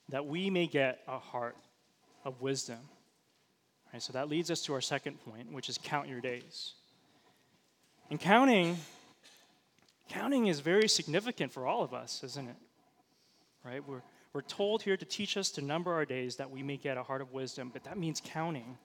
that 0.08 0.26
we 0.26 0.48
may 0.48 0.66
get 0.66 1.00
a 1.06 1.18
heart 1.18 1.56
of 2.24 2.40
wisdom. 2.40 2.78
Right, 3.92 4.02
so 4.02 4.12
that 4.12 4.28
leads 4.28 4.50
us 4.50 4.62
to 4.62 4.74
our 4.74 4.80
second 4.80 5.18
point, 5.24 5.52
which 5.52 5.68
is 5.68 5.78
count 5.82 6.08
your 6.08 6.20
days. 6.20 6.74
And 8.08 8.20
counting 8.20 8.76
Counting 10.10 10.48
is 10.48 10.58
very 10.58 10.88
significant 10.88 11.52
for 11.52 11.68
all 11.68 11.84
of 11.84 11.94
us, 11.94 12.24
isn't 12.24 12.48
it? 12.48 12.56
Right? 13.64 13.86
We're, 13.86 14.02
we're 14.32 14.42
told 14.42 14.82
here 14.82 14.96
to 14.96 15.04
teach 15.04 15.36
us 15.36 15.50
to 15.52 15.62
number 15.62 15.92
our 15.92 16.04
days 16.04 16.36
that 16.36 16.50
we 16.50 16.64
may 16.64 16.76
get 16.76 16.96
a 16.96 17.02
heart 17.04 17.20
of 17.20 17.32
wisdom, 17.32 17.70
but 17.72 17.84
that 17.84 17.96
means 17.96 18.20
counting. 18.24 18.76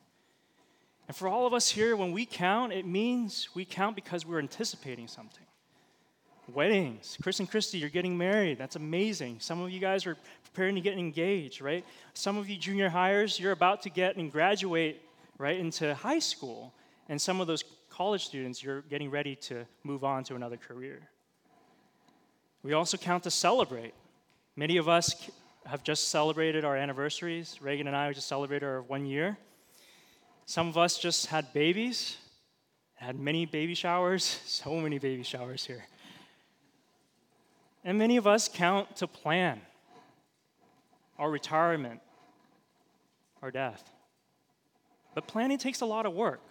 And 1.07 1.17
for 1.17 1.27
all 1.27 1.47
of 1.47 1.53
us 1.53 1.69
here, 1.69 1.95
when 1.95 2.11
we 2.11 2.27
count, 2.27 2.73
it 2.73 2.85
means 2.85 3.49
we 3.55 3.65
count 3.65 3.95
because 3.95 4.23
we're 4.23 4.37
anticipating 4.37 5.07
something. 5.07 5.45
Weddings. 6.53 7.17
Chris 7.21 7.39
and 7.39 7.49
Christy, 7.49 7.77
you're 7.77 7.89
getting 7.89 8.17
married. 8.17 8.57
That's 8.57 8.75
amazing. 8.75 9.39
Some 9.39 9.61
of 9.61 9.71
you 9.71 9.79
guys 9.79 10.05
are 10.05 10.17
preparing 10.43 10.75
to 10.75 10.81
get 10.81 10.97
engaged, 10.97 11.61
right? 11.61 11.85
Some 12.13 12.37
of 12.37 12.49
you 12.49 12.57
junior 12.57 12.89
hires, 12.89 13.39
you're 13.39 13.51
about 13.51 13.81
to 13.83 13.89
get 13.89 14.15
and 14.17 14.31
graduate, 14.31 15.01
right, 15.37 15.59
into 15.59 15.93
high 15.95 16.19
school. 16.19 16.73
And 17.09 17.21
some 17.21 17.41
of 17.41 17.47
those 17.47 17.63
college 17.89 18.25
students, 18.25 18.63
you're 18.63 18.81
getting 18.81 19.09
ready 19.09 19.35
to 19.35 19.65
move 19.83 20.03
on 20.03 20.23
to 20.25 20.35
another 20.35 20.57
career. 20.57 21.01
We 22.63 22.73
also 22.73 22.97
count 22.97 23.23
to 23.23 23.31
celebrate. 23.31 23.93
Many 24.55 24.77
of 24.77 24.89
us 24.89 25.29
have 25.65 25.83
just 25.83 26.09
celebrated 26.09 26.63
our 26.63 26.75
anniversaries. 26.75 27.57
Reagan 27.61 27.87
and 27.87 27.95
I 27.95 28.11
just 28.13 28.27
celebrated 28.27 28.65
our 28.65 28.81
one 28.81 29.05
year. 29.05 29.37
Some 30.45 30.67
of 30.67 30.77
us 30.77 30.97
just 30.97 31.27
had 31.27 31.51
babies, 31.53 32.17
had 32.93 33.19
many 33.19 33.45
baby 33.45 33.73
showers, 33.73 34.23
so 34.45 34.75
many 34.75 34.99
baby 34.99 35.23
showers 35.23 35.65
here. 35.65 35.85
And 37.85 37.99
many 37.99 38.17
of 38.17 38.25
us 38.25 38.49
count 38.51 38.95
to 38.97 39.07
plan 39.07 39.61
our 41.19 41.29
retirement, 41.29 42.01
our 43.43 43.51
death. 43.51 43.91
But 45.13 45.27
planning 45.27 45.59
takes 45.59 45.81
a 45.81 45.85
lot 45.85 46.07
of 46.07 46.13
work. 46.13 46.41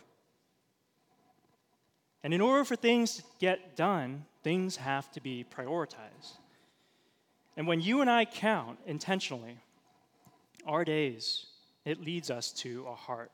And 2.23 2.33
in 2.33 2.41
order 2.41 2.65
for 2.65 2.77
things 2.77 3.17
to 3.17 3.23
get 3.41 3.77
done, 3.77 4.25
things 4.43 4.77
have 4.77 5.11
to 5.13 5.21
be 5.21 5.45
prioritized. 5.45 6.39
And 7.57 7.67
when 7.67 7.81
you 7.81 8.01
and 8.01 8.09
I 8.09 8.25
count 8.25 8.79
intentionally 8.87 9.59
our 10.67 10.85
days, 10.85 11.47
it 11.85 12.01
leads 12.01 12.31
us 12.31 12.53
to 12.53 12.87
a 12.89 12.95
heart 12.95 13.31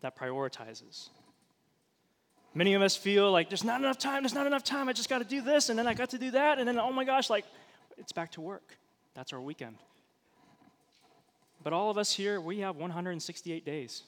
that 0.00 0.16
prioritizes. 0.16 1.08
Many 2.56 2.72
of 2.72 2.80
us 2.80 2.96
feel 2.96 3.30
like 3.30 3.50
there's 3.50 3.64
not 3.64 3.82
enough 3.82 3.98
time, 3.98 4.22
there's 4.22 4.32
not 4.32 4.46
enough 4.46 4.64
time, 4.64 4.88
I 4.88 4.94
just 4.94 5.10
got 5.10 5.18
to 5.18 5.26
do 5.26 5.42
this, 5.42 5.68
and 5.68 5.78
then 5.78 5.86
I 5.86 5.92
got 5.92 6.08
to 6.10 6.18
do 6.18 6.30
that, 6.30 6.58
and 6.58 6.66
then 6.66 6.78
oh 6.78 6.90
my 6.90 7.04
gosh, 7.04 7.28
like 7.28 7.44
it's 7.98 8.12
back 8.12 8.32
to 8.32 8.40
work. 8.40 8.78
That's 9.14 9.34
our 9.34 9.40
weekend. 9.42 9.76
But 11.62 11.74
all 11.74 11.90
of 11.90 11.98
us 11.98 12.10
here, 12.10 12.40
we 12.40 12.60
have 12.60 12.76
168 12.76 13.66
days. 13.66 14.04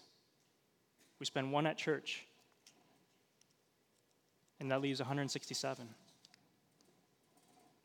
We 1.19 1.26
spend 1.26 1.52
one 1.52 1.67
at 1.67 1.76
church, 1.76 2.25
and 4.61 4.71
that 4.71 4.81
leaves 4.81 4.99
167. 4.99 5.87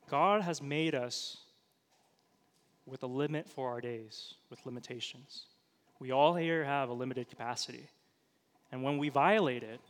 God 0.09 0.43
has 0.43 0.61
made 0.61 0.95
us 0.95 1.39
with 2.85 3.03
a 3.03 3.07
limit 3.07 3.49
for 3.49 3.69
our 3.69 3.81
days, 3.81 4.35
with 4.49 4.65
limitations. 4.65 5.43
We 5.99 6.11
all 6.11 6.35
here 6.35 6.63
have 6.63 6.87
a 6.87 6.93
limited 6.93 7.27
capacity. 7.27 7.87
And 8.71 8.81
when 8.81 8.97
we 8.97 9.09
violate 9.09 9.63
it, 9.63 9.81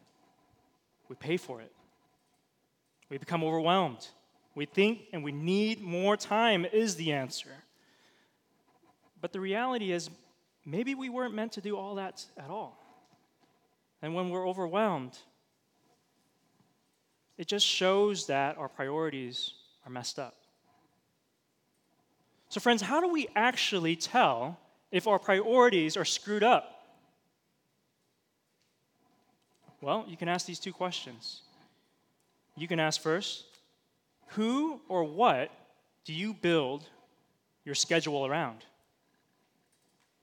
we 1.13 1.27
pay 1.27 1.37
for 1.37 1.61
it. 1.61 1.71
We 3.07 3.19
become 3.19 3.43
overwhelmed. 3.43 4.07
We 4.55 4.65
think 4.65 5.01
and 5.13 5.23
we 5.23 5.31
need 5.31 5.79
more 5.79 6.17
time, 6.17 6.65
is 6.65 6.95
the 6.95 7.11
answer. 7.11 7.51
But 9.21 9.31
the 9.31 9.39
reality 9.39 9.91
is, 9.91 10.09
maybe 10.65 10.95
we 10.95 11.09
weren't 11.09 11.35
meant 11.35 11.51
to 11.51 11.61
do 11.61 11.77
all 11.77 11.95
that 11.95 12.25
at 12.35 12.49
all. 12.49 12.79
And 14.01 14.15
when 14.15 14.31
we're 14.31 14.47
overwhelmed, 14.47 15.15
it 17.37 17.45
just 17.45 17.67
shows 17.67 18.25
that 18.25 18.57
our 18.57 18.67
priorities 18.67 19.53
are 19.85 19.91
messed 19.91 20.17
up. 20.17 20.35
So, 22.49 22.59
friends, 22.59 22.81
how 22.81 23.01
do 23.01 23.07
we 23.07 23.27
actually 23.35 23.95
tell 23.95 24.59
if 24.91 25.05
our 25.05 25.19
priorities 25.19 25.95
are 25.95 26.05
screwed 26.05 26.43
up? 26.43 26.72
Well, 29.83 30.05
you 30.07 30.15
can 30.15 30.29
ask 30.29 30.45
these 30.45 30.59
two 30.59 30.71
questions. 30.71 31.41
You 32.55 32.69
can 32.69 32.79
ask 32.79 33.01
first, 33.01 33.43
Who 34.27 34.79
or 34.87 35.03
what 35.03 35.51
do 36.05 36.13
you 36.13 36.33
build 36.33 36.85
your 37.65 37.75
schedule 37.75 38.25
around? 38.25 38.59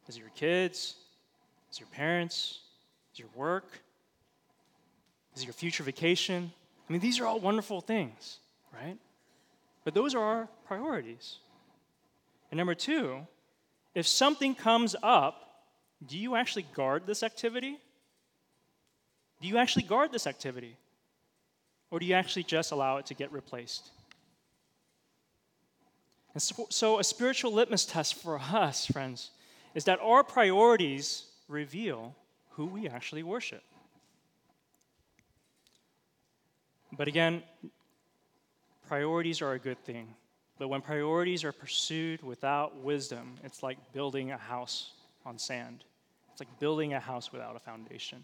Is 0.09 0.17
it 0.17 0.21
your 0.21 0.31
kids? 0.35 0.97
Is 1.71 1.77
it 1.77 1.81
your 1.81 1.89
parents? 1.91 2.61
Is 3.13 3.19
it 3.19 3.23
your 3.23 3.29
work? 3.35 3.67
Is 5.37 5.43
it 5.43 5.45
your 5.45 5.53
future 5.53 5.83
vacation? 5.83 6.51
I 6.89 6.93
mean, 6.93 7.03
these 7.03 7.21
are 7.21 7.27
all 7.27 7.39
wonderful 7.39 7.83
things, 7.83 8.39
right? 8.73 8.97
But 9.85 9.93
those 9.93 10.15
are 10.15 10.25
our 10.25 10.49
priorities. 10.65 11.37
And 12.51 12.57
number 12.57 12.75
two, 12.75 13.27
if 13.95 14.07
something 14.07 14.55
comes 14.55 14.97
up, 15.03 15.67
do 16.07 16.17
you 16.17 16.35
actually 16.35 16.65
guard 16.75 17.07
this 17.07 17.23
activity? 17.23 17.79
Do 19.41 19.49
you 19.49 19.59
actually 19.59 19.85
guard 19.85 20.13
this 20.13 20.27
activity? 20.27 20.77
Or 21.91 21.99
do 21.99 22.07
you 22.07 22.15
actually 22.15 22.45
just 22.45 22.73
allow 22.73 22.99
it 22.99 23.07
to 23.07 23.15
get 23.15 23.33
replaced? 23.33 23.91
And 26.35 26.43
so, 26.43 26.67
so, 26.71 26.99
a 27.01 27.05
spiritual 27.05 27.53
litmus 27.53 27.85
test 27.85 28.15
for 28.15 28.39
us, 28.39 28.87
friends, 28.87 29.31
is 29.75 29.85
that 29.85 29.99
our 30.01 30.23
priorities 30.23 31.25
reveal 31.49 32.15
who 32.51 32.67
we 32.67 32.89
actually 32.89 33.25
worship. 33.25 33.63
But 36.97 37.09
again, 37.09 37.43
priorities 38.87 39.43
are 39.43 39.53
a 39.53 39.59
good 39.59 39.83
thing. 39.85 40.15
But 40.59 40.69
when 40.69 40.83
priorities 40.83 41.43
are 41.43 41.53
pursued 41.53 42.23
without 42.23 42.77
wisdom, 42.77 43.37
it's 43.43 43.63
like 43.63 43.79
building 43.93 44.31
a 44.31 44.37
house 44.37 44.93
on 45.25 45.39
sand. 45.39 45.85
It's 46.33 46.41
like 46.41 46.61
building 46.61 46.93
a 46.95 47.01
house 47.01 47.33
without 47.33 47.57
a 47.57 47.59
foundation. 47.59 48.23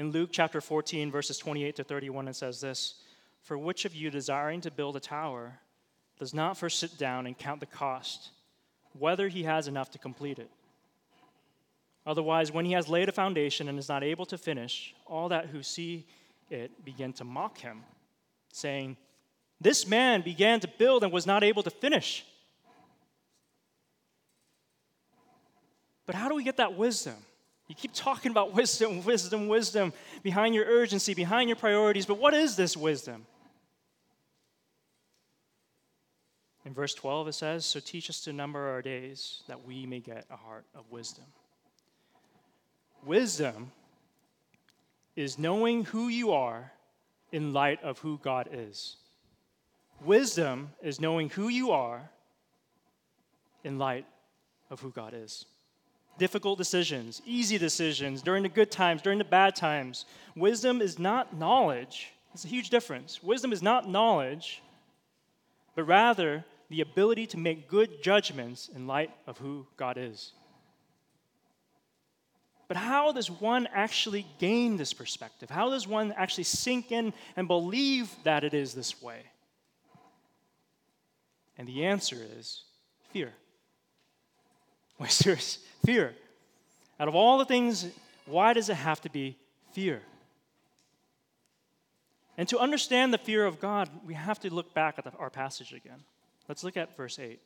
In 0.00 0.12
Luke 0.12 0.30
chapter 0.32 0.62
14, 0.62 1.10
verses 1.10 1.36
28 1.36 1.76
to 1.76 1.84
31, 1.84 2.28
it 2.28 2.34
says 2.34 2.58
this 2.62 2.94
For 3.42 3.58
which 3.58 3.84
of 3.84 3.94
you 3.94 4.08
desiring 4.08 4.62
to 4.62 4.70
build 4.70 4.96
a 4.96 5.00
tower 5.00 5.58
does 6.18 6.32
not 6.32 6.56
first 6.56 6.78
sit 6.78 6.96
down 6.96 7.26
and 7.26 7.36
count 7.36 7.60
the 7.60 7.66
cost, 7.66 8.30
whether 8.98 9.28
he 9.28 9.42
has 9.42 9.68
enough 9.68 9.90
to 9.90 9.98
complete 9.98 10.38
it? 10.38 10.50
Otherwise, 12.06 12.50
when 12.50 12.64
he 12.64 12.72
has 12.72 12.88
laid 12.88 13.10
a 13.10 13.12
foundation 13.12 13.68
and 13.68 13.78
is 13.78 13.90
not 13.90 14.02
able 14.02 14.24
to 14.24 14.38
finish, 14.38 14.94
all 15.04 15.28
that 15.28 15.48
who 15.48 15.62
see 15.62 16.06
it 16.48 16.82
begin 16.82 17.12
to 17.12 17.24
mock 17.24 17.58
him, 17.58 17.82
saying, 18.50 18.96
This 19.60 19.86
man 19.86 20.22
began 20.22 20.60
to 20.60 20.68
build 20.78 21.04
and 21.04 21.12
was 21.12 21.26
not 21.26 21.44
able 21.44 21.62
to 21.62 21.70
finish. 21.70 22.24
But 26.06 26.14
how 26.14 26.30
do 26.30 26.34
we 26.34 26.42
get 26.42 26.56
that 26.56 26.74
wisdom? 26.74 27.16
You 27.70 27.76
keep 27.76 27.92
talking 27.94 28.32
about 28.32 28.52
wisdom, 28.56 29.04
wisdom, 29.04 29.46
wisdom 29.46 29.92
behind 30.24 30.56
your 30.56 30.64
urgency, 30.64 31.14
behind 31.14 31.48
your 31.48 31.54
priorities, 31.56 32.04
but 32.04 32.18
what 32.18 32.34
is 32.34 32.56
this 32.56 32.76
wisdom? 32.76 33.24
In 36.64 36.74
verse 36.74 36.94
12, 36.94 37.28
it 37.28 37.32
says, 37.32 37.64
So 37.64 37.78
teach 37.78 38.10
us 38.10 38.22
to 38.22 38.32
number 38.32 38.58
our 38.58 38.82
days 38.82 39.44
that 39.46 39.64
we 39.64 39.86
may 39.86 40.00
get 40.00 40.26
a 40.30 40.36
heart 40.36 40.64
of 40.74 40.90
wisdom. 40.90 41.24
Wisdom 43.04 43.70
is 45.14 45.38
knowing 45.38 45.84
who 45.84 46.08
you 46.08 46.32
are 46.32 46.72
in 47.30 47.52
light 47.52 47.80
of 47.84 48.00
who 48.00 48.18
God 48.18 48.48
is. 48.50 48.96
Wisdom 50.04 50.70
is 50.82 51.00
knowing 51.00 51.30
who 51.30 51.46
you 51.46 51.70
are 51.70 52.10
in 53.62 53.78
light 53.78 54.06
of 54.70 54.80
who 54.80 54.90
God 54.90 55.14
is. 55.14 55.44
Difficult 56.20 56.58
decisions, 56.58 57.22
easy 57.24 57.56
decisions, 57.56 58.20
during 58.20 58.42
the 58.42 58.50
good 58.50 58.70
times, 58.70 59.00
during 59.00 59.16
the 59.16 59.24
bad 59.24 59.56
times. 59.56 60.04
Wisdom 60.36 60.82
is 60.82 60.98
not 60.98 61.34
knowledge. 61.34 62.12
It's 62.34 62.44
a 62.44 62.48
huge 62.48 62.68
difference. 62.68 63.22
Wisdom 63.22 63.54
is 63.54 63.62
not 63.62 63.88
knowledge, 63.88 64.62
but 65.74 65.84
rather 65.84 66.44
the 66.68 66.82
ability 66.82 67.26
to 67.28 67.38
make 67.38 67.70
good 67.70 68.02
judgments 68.02 68.68
in 68.68 68.86
light 68.86 69.10
of 69.26 69.38
who 69.38 69.66
God 69.78 69.96
is. 69.96 70.32
But 72.68 72.76
how 72.76 73.12
does 73.12 73.30
one 73.30 73.66
actually 73.72 74.26
gain 74.38 74.76
this 74.76 74.92
perspective? 74.92 75.48
How 75.48 75.70
does 75.70 75.88
one 75.88 76.12
actually 76.18 76.44
sink 76.44 76.92
in 76.92 77.14
and 77.34 77.48
believe 77.48 78.14
that 78.24 78.44
it 78.44 78.52
is 78.52 78.74
this 78.74 79.00
way? 79.00 79.22
And 81.56 81.66
the 81.66 81.86
answer 81.86 82.18
is 82.36 82.64
fear. 83.10 83.32
Wait, 85.00 85.10
serious? 85.10 85.58
Fear. 85.84 86.14
Out 87.00 87.08
of 87.08 87.14
all 87.14 87.38
the 87.38 87.46
things, 87.46 87.86
why 88.26 88.52
does 88.52 88.68
it 88.68 88.74
have 88.74 89.00
to 89.00 89.10
be 89.10 89.38
fear? 89.72 90.02
And 92.36 92.46
to 92.50 92.58
understand 92.58 93.12
the 93.12 93.18
fear 93.18 93.46
of 93.46 93.60
God, 93.60 93.88
we 94.06 94.12
have 94.12 94.38
to 94.40 94.52
look 94.52 94.74
back 94.74 94.98
at 94.98 95.04
the, 95.04 95.12
our 95.18 95.30
passage 95.30 95.72
again. 95.72 96.04
Let's 96.48 96.62
look 96.62 96.76
at 96.76 96.96
verse 96.96 97.18
8. 97.18 97.40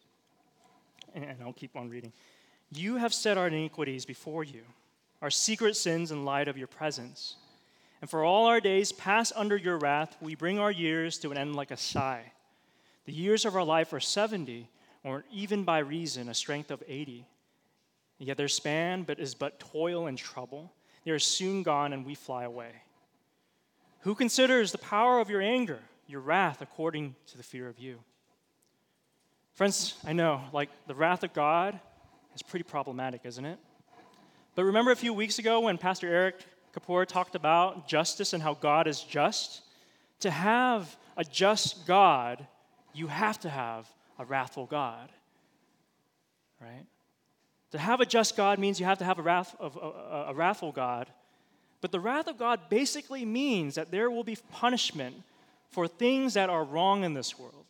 And 1.14 1.36
I'll 1.42 1.52
keep 1.52 1.76
on 1.76 1.88
reading. 1.88 2.12
You 2.72 2.96
have 2.96 3.14
set 3.14 3.38
our 3.38 3.46
iniquities 3.46 4.04
before 4.04 4.44
you 4.44 4.62
our 5.22 5.30
secret 5.30 5.74
sins 5.74 6.10
in 6.10 6.26
light 6.26 6.48
of 6.48 6.58
your 6.58 6.66
presence. 6.66 7.36
And 8.02 8.10
for 8.10 8.24
all 8.24 8.44
our 8.44 8.60
days 8.60 8.92
pass 8.92 9.32
under 9.34 9.56
your 9.56 9.78
wrath, 9.78 10.16
we 10.20 10.34
bring 10.34 10.58
our 10.58 10.72
years 10.72 11.16
to 11.18 11.30
an 11.30 11.38
end 11.38 11.56
like 11.56 11.70
a 11.70 11.78
sigh. 11.78 12.32
The 13.06 13.12
years 13.12 13.46
of 13.46 13.56
our 13.56 13.64
life 13.64 13.94
are 13.94 14.00
70, 14.00 14.68
or 15.02 15.24
even 15.32 15.64
by 15.64 15.78
reason, 15.78 16.28
a 16.28 16.34
strength 16.34 16.70
of 16.70 16.82
80. 16.86 17.26
Yet 18.24 18.36
their 18.38 18.48
span 18.48 19.02
but 19.02 19.20
is 19.20 19.34
but 19.34 19.60
toil 19.60 20.06
and 20.06 20.16
trouble. 20.16 20.72
They 21.04 21.10
are 21.10 21.18
soon 21.18 21.62
gone, 21.62 21.92
and 21.92 22.06
we 22.06 22.14
fly 22.14 22.44
away. 22.44 22.70
Who 24.00 24.14
considers 24.14 24.72
the 24.72 24.78
power 24.78 25.20
of 25.20 25.28
your 25.28 25.42
anger, 25.42 25.78
your 26.06 26.20
wrath, 26.20 26.62
according 26.62 27.14
to 27.26 27.36
the 27.36 27.42
fear 27.42 27.68
of 27.68 27.78
you? 27.78 27.98
Friends, 29.54 29.96
I 30.04 30.12
know, 30.14 30.40
like 30.52 30.70
the 30.86 30.94
wrath 30.94 31.22
of 31.22 31.32
God 31.32 31.78
is 32.34 32.42
pretty 32.42 32.64
problematic, 32.64 33.20
isn't 33.24 33.44
it? 33.44 33.58
But 34.54 34.64
remember 34.64 34.90
a 34.90 34.96
few 34.96 35.12
weeks 35.12 35.38
ago 35.38 35.60
when 35.60 35.78
Pastor 35.78 36.08
Eric 36.08 36.44
Kapoor 36.74 37.06
talked 37.06 37.34
about 37.34 37.86
justice 37.86 38.32
and 38.32 38.42
how 38.42 38.54
God 38.54 38.88
is 38.88 39.00
just? 39.00 39.62
To 40.20 40.30
have 40.30 40.96
a 41.16 41.24
just 41.24 41.86
God, 41.86 42.46
you 42.92 43.06
have 43.08 43.38
to 43.40 43.48
have 43.48 43.86
a 44.18 44.24
wrathful 44.24 44.66
God. 44.66 45.10
Right? 46.60 46.86
To 47.74 47.80
have 47.80 48.00
a 48.00 48.06
just 48.06 48.36
God 48.36 48.60
means 48.60 48.78
you 48.78 48.86
have 48.86 48.98
to 48.98 49.04
have 49.04 49.18
a, 49.18 49.22
wrath 49.22 49.56
of, 49.58 49.76
a, 49.76 50.26
a 50.28 50.32
wrathful 50.32 50.70
God. 50.70 51.08
But 51.80 51.90
the 51.90 51.98
wrath 51.98 52.28
of 52.28 52.38
God 52.38 52.60
basically 52.68 53.24
means 53.24 53.74
that 53.74 53.90
there 53.90 54.12
will 54.12 54.22
be 54.22 54.38
punishment 54.52 55.16
for 55.72 55.88
things 55.88 56.34
that 56.34 56.48
are 56.48 56.62
wrong 56.62 57.02
in 57.02 57.14
this 57.14 57.36
world. 57.36 57.66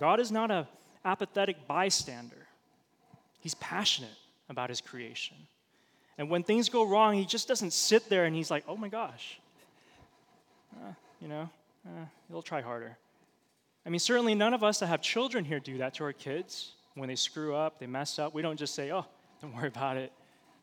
God 0.00 0.18
is 0.18 0.32
not 0.32 0.50
an 0.50 0.66
apathetic 1.04 1.68
bystander, 1.68 2.48
He's 3.38 3.54
passionate 3.54 4.18
about 4.48 4.68
His 4.68 4.80
creation. 4.80 5.36
And 6.18 6.28
when 6.28 6.42
things 6.42 6.68
go 6.68 6.84
wrong, 6.84 7.14
he 7.14 7.24
just 7.24 7.46
doesn't 7.46 7.72
sit 7.72 8.08
there 8.08 8.24
and 8.24 8.34
he's 8.34 8.50
like, 8.50 8.64
oh 8.66 8.76
my 8.76 8.88
gosh, 8.88 9.38
uh, 10.76 10.92
you 11.20 11.28
know, 11.28 11.48
uh, 11.86 12.04
he'll 12.28 12.42
try 12.42 12.60
harder. 12.60 12.96
I 13.86 13.90
mean, 13.90 14.00
certainly 14.00 14.34
none 14.34 14.54
of 14.54 14.64
us 14.64 14.80
that 14.80 14.86
have 14.86 15.02
children 15.02 15.44
here 15.44 15.60
do 15.60 15.78
that 15.78 15.94
to 15.94 16.04
our 16.04 16.12
kids. 16.12 16.72
When 16.94 17.08
they 17.08 17.16
screw 17.16 17.54
up, 17.54 17.78
they 17.78 17.86
mess 17.86 18.18
up, 18.18 18.34
we 18.34 18.42
don't 18.42 18.58
just 18.58 18.74
say, 18.74 18.92
oh, 18.92 19.04
don't 19.40 19.54
worry 19.54 19.68
about 19.68 19.96
it. 19.96 20.12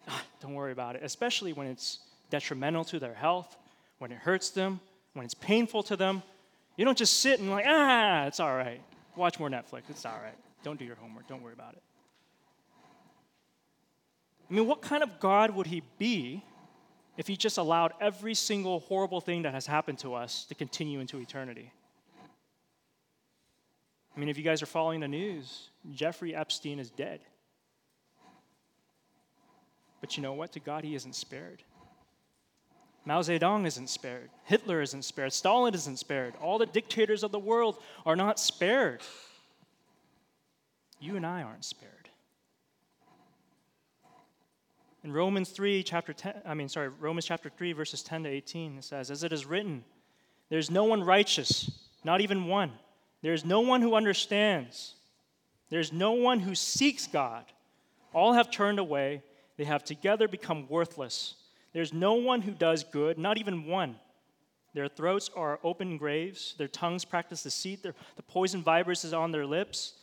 Don't 0.42 0.56
worry 0.56 0.72
about 0.72 0.96
it, 0.96 1.04
especially 1.04 1.54
when 1.54 1.68
it's 1.68 2.00
detrimental 2.32 2.84
to 2.86 2.98
their 2.98 3.14
health, 3.14 3.56
when 4.00 4.12
it 4.12 4.18
hurts 4.18 4.50
them, 4.50 4.80
when 5.14 5.24
it's 5.24 5.36
painful 5.36 5.84
to 5.84 5.96
them. 5.96 6.24
You 6.78 6.86
don't 6.86 6.98
just 6.98 7.20
sit 7.20 7.40
and 7.40 7.52
like, 7.52 7.66
ah, 7.68 8.26
it's 8.26 8.40
all 8.40 8.56
right. 8.56 8.82
Watch 9.16 9.40
more 9.40 9.50
Netflix. 9.50 9.84
It's 9.90 10.04
all 10.04 10.20
right. 10.24 10.34
Don't 10.64 10.80
do 10.80 10.86
your 10.86 10.96
homework. 10.96 11.28
Don't 11.28 11.44
worry 11.44 11.54
about 11.54 11.74
it. 11.74 11.84
I 14.50 14.54
mean, 14.54 14.66
what 14.68 14.82
kind 14.82 15.04
of 15.04 15.20
God 15.20 15.52
would 15.52 15.68
he 15.68 15.84
be 16.00 16.44
if 17.18 17.28
he 17.28 17.38
just 17.38 17.58
allowed 17.58 17.94
every 18.02 18.34
single 18.34 18.80
horrible 18.80 19.22
thing 19.22 19.44
that 19.44 19.54
has 19.54 19.68
happened 19.68 20.00
to 20.00 20.14
us 20.16 20.46
to 20.46 20.56
continue 20.56 21.00
into 21.00 21.20
eternity? 21.20 21.72
I 24.16 24.20
mean, 24.20 24.30
if 24.30 24.38
you 24.38 24.44
guys 24.44 24.62
are 24.62 24.68
following 24.68 25.00
the 25.00 25.08
news, 25.08 25.70
Jeffrey 25.94 26.36
Epstein 26.36 26.80
is 26.80 26.90
dead. 26.90 27.22
But 30.02 30.18
you 30.18 30.24
know 30.24 30.34
what? 30.34 30.52
To 30.54 30.60
God, 30.60 30.84
he 30.84 30.96
isn't 30.96 31.16
spared. 31.16 31.64
Mao 33.06 33.22
Zedong 33.22 33.66
isn't 33.66 33.90
spared. 33.90 34.30
Hitler 34.44 34.82
isn't 34.82 35.04
spared. 35.04 35.34
Stalin 35.34 35.74
isn't 35.74 35.98
spared. 35.98 36.36
All 36.42 36.58
the 36.58 36.66
dictators 36.66 37.24
of 37.24 37.32
the 37.32 37.40
world 37.40 37.78
are 38.06 38.16
not 38.16 38.40
spared. 38.40 39.02
You 41.00 41.16
and 41.16 41.26
I 41.26 41.42
aren't 41.42 41.66
spared. 41.66 42.10
In 45.04 45.12
Romans 45.12 45.50
3, 45.50 45.82
chapter 45.82 46.14
10, 46.14 46.44
I 46.46 46.54
mean, 46.54 46.70
sorry, 46.70 46.90
Romans 46.90 47.26
chapter 47.26 47.50
3, 47.50 47.74
verses 47.74 48.04
10 48.04 48.24
to 48.24 48.30
18, 48.30 48.78
it 48.78 48.84
says, 48.84 49.10
As 49.10 49.24
it 49.24 49.34
is 49.34 49.48
written, 49.48 49.84
there's 50.50 50.70
no 50.70 50.84
one 50.84 51.04
righteous, 51.04 51.72
not 52.04 52.22
even 52.22 52.46
one. 52.46 52.72
There's 53.22 53.46
no 53.46 53.62
one 53.62 53.82
who 53.82 53.96
understands. 53.96 54.96
There's 55.70 55.94
no 55.94 56.14
one 56.14 56.40
who 56.40 56.56
seeks 56.56 57.08
God. 57.08 57.46
All 58.14 58.34
have 58.34 58.52
turned 58.52 58.80
away. 58.80 59.24
They 59.58 59.64
have 59.66 59.84
together 59.84 60.28
become 60.28 60.68
worthless. 60.68 61.36
There's 61.74 61.94
no 61.94 62.16
one 62.16 62.42
who 62.42 62.52
does 62.52 62.84
good, 62.84 63.18
not 63.18 63.38
even 63.38 63.66
one. 63.66 63.96
Their 64.74 64.88
throats 64.88 65.30
are 65.36 65.60
open 65.64 65.98
graves. 65.98 66.56
Their 66.58 66.68
tongues 66.68 67.06
practice 67.06 67.44
deceit. 67.44 67.84
Their, 67.84 67.94
the 68.16 68.24
poison 68.24 68.64
vipers 68.64 69.04
is 69.04 69.14
on 69.14 69.32
their 69.32 69.46
lips. 69.46 69.94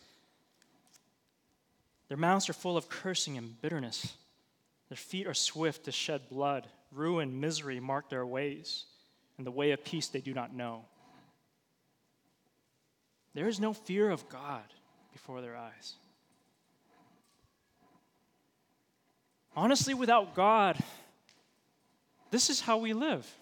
Their 2.08 2.16
mouths 2.16 2.48
are 2.48 2.54
full 2.54 2.76
of 2.76 2.88
cursing 2.88 3.36
and 3.36 3.60
bitterness. 3.60 4.14
Their 4.88 4.96
feet 4.96 5.26
are 5.26 5.34
swift 5.34 5.84
to 5.84 5.92
shed 5.92 6.28
blood. 6.30 6.66
Ruin, 6.92 7.38
misery 7.40 7.80
mark 7.80 8.08
their 8.08 8.24
ways, 8.24 8.84
and 9.36 9.46
the 9.46 9.50
way 9.50 9.72
of 9.72 9.84
peace 9.84 10.08
they 10.08 10.22
do 10.22 10.32
not 10.32 10.54
know. 10.54 10.84
There 13.38 13.46
is 13.46 13.60
no 13.60 13.72
fear 13.72 14.10
of 14.10 14.28
God 14.28 14.64
before 15.12 15.40
their 15.40 15.56
eyes. 15.56 15.94
Honestly, 19.54 19.94
without 19.94 20.34
God, 20.34 20.76
this 22.32 22.50
is 22.50 22.60
how 22.60 22.78
we 22.78 22.92
live. 22.92 23.32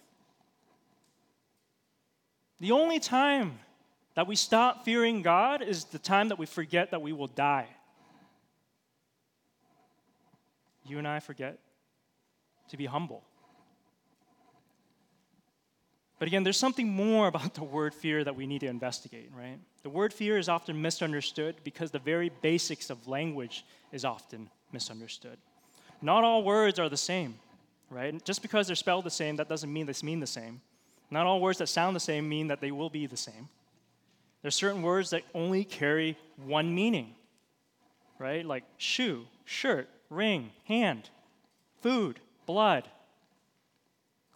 The 2.61 2.73
only 2.73 3.01
time 3.01 3.59
that 4.17 4.27
we 4.27 4.37
stop 4.37 4.85
fearing 4.85 5.23
God 5.23 5.63
is 5.63 5.85
the 5.85 5.99
time 5.99 6.29
that 6.29 6.39
we 6.39 6.45
forget 6.45 6.91
that 6.91 7.01
we 7.01 7.15
will 7.15 7.29
die. 7.29 7.69
You 10.85 10.99
and 10.99 11.09
I 11.09 11.21
forget 11.21 11.59
to 12.69 12.77
be 12.77 12.85
humble. 12.85 13.23
But 16.19 16.29
again, 16.29 16.45
there's 16.45 16.57
something 16.57 16.89
more 16.89 17.27
about 17.33 17.55
the 17.55 17.65
word 17.65 17.95
fear 17.95 18.25
that 18.25 18.37
we 18.37 18.47
need 18.47 18.61
to 18.61 18.67
investigate, 18.67 19.31
right? 19.37 19.59
The 19.83 19.91
word 19.91 20.13
fear 20.13 20.39
is 20.39 20.49
often 20.49 20.81
misunderstood 20.81 21.57
because 21.65 21.91
the 21.91 21.99
very 21.99 22.31
basics 22.43 22.91
of 22.91 23.07
language 23.07 23.65
is 23.93 24.05
often 24.05 24.51
misunderstood. 24.73 25.39
Not 26.03 26.25
all 26.25 26.43
words 26.43 26.79
are 26.79 26.89
the 26.89 26.97
same, 26.97 27.37
right? 27.91 28.23
Just 28.25 28.43
because 28.43 28.67
they're 28.67 28.77
spelled 28.77 29.05
the 29.05 29.11
same, 29.11 29.37
that 29.37 29.49
doesn't 29.49 29.73
mean 29.73 29.87
they 29.87 29.95
mean 30.03 30.21
the 30.21 30.27
same. 30.27 30.61
Not 31.11 31.27
all 31.27 31.41
words 31.41 31.59
that 31.59 31.69
sound 31.69 31.95
the 31.95 32.01
same 32.01 32.29
mean 32.29 32.49
that 32.49 32.61
they 32.61 32.73
will 32.73 32.91
be 32.91 33.07
the 33.07 33.17
same. 33.17 33.49
There's 34.43 34.55
certain 34.55 34.83
words 34.83 35.11
that 35.11 35.23
only 35.35 35.65
carry 35.65 36.17
one 36.37 36.75
meaning, 36.75 37.15
right? 38.19 38.45
Like 38.45 38.65
shoe, 38.77 39.27
shirt, 39.45 39.89
ring, 40.11 40.51
hand, 40.65 41.11
food, 41.81 42.21
blood, 42.45 42.89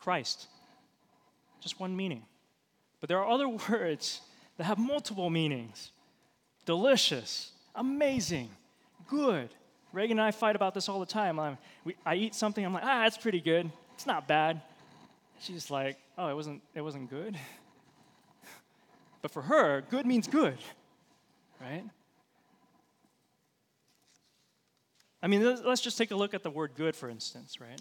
Christ. 0.00 0.46
Just 1.60 1.78
one 1.78 1.96
meaning. 1.96 2.24
But 3.00 3.08
there 3.08 3.18
are 3.18 3.28
other 3.28 3.48
words 3.70 4.20
that 4.56 4.64
have 4.64 4.78
multiple 4.78 5.30
meanings 5.30 5.92
delicious, 6.66 7.50
amazing, 7.74 8.48
good. 9.08 9.48
Reagan 9.92 10.18
and 10.18 10.26
I 10.26 10.30
fight 10.30 10.54
about 10.54 10.72
this 10.72 10.88
all 10.88 11.00
the 11.00 11.06
time. 11.06 11.40
I'm, 11.40 11.58
we, 11.84 11.96
I 12.06 12.14
eat 12.14 12.34
something, 12.34 12.64
I'm 12.64 12.72
like, 12.72 12.84
ah, 12.84 13.02
that's 13.02 13.18
pretty 13.18 13.40
good. 13.40 13.70
It's 13.94 14.06
not 14.06 14.28
bad. 14.28 14.60
She's 15.40 15.70
like, 15.70 15.96
oh, 16.16 16.28
it 16.28 16.34
wasn't, 16.34 16.62
it 16.74 16.82
wasn't 16.82 17.10
good. 17.10 17.36
but 19.22 19.30
for 19.32 19.42
her, 19.42 19.82
good 19.90 20.06
means 20.06 20.28
good, 20.28 20.58
right? 21.60 21.82
I 25.22 25.26
mean, 25.26 25.42
let's 25.64 25.80
just 25.80 25.98
take 25.98 26.12
a 26.12 26.16
look 26.16 26.34
at 26.34 26.42
the 26.42 26.50
word 26.50 26.72
good, 26.76 26.94
for 26.94 27.08
instance, 27.08 27.60
right? 27.60 27.80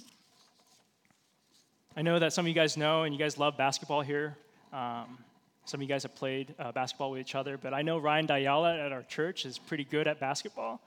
I 1.99 2.01
know 2.01 2.17
that 2.17 2.31
some 2.31 2.45
of 2.45 2.47
you 2.47 2.53
guys 2.53 2.77
know 2.77 3.03
and 3.03 3.13
you 3.13 3.19
guys 3.19 3.37
love 3.37 3.57
basketball 3.57 3.99
here. 3.99 4.37
Um, 4.71 5.17
some 5.65 5.79
of 5.79 5.81
you 5.81 5.89
guys 5.89 6.03
have 6.03 6.15
played 6.15 6.55
uh, 6.57 6.71
basketball 6.71 7.11
with 7.11 7.19
each 7.19 7.35
other, 7.35 7.57
but 7.57 7.73
I 7.73 7.81
know 7.81 7.97
Ryan 7.97 8.25
Diala 8.25 8.85
at 8.85 8.93
our 8.93 9.03
church 9.03 9.45
is 9.45 9.59
pretty 9.59 9.83
good 9.83 10.07
at 10.07 10.17
basketball. 10.17 10.79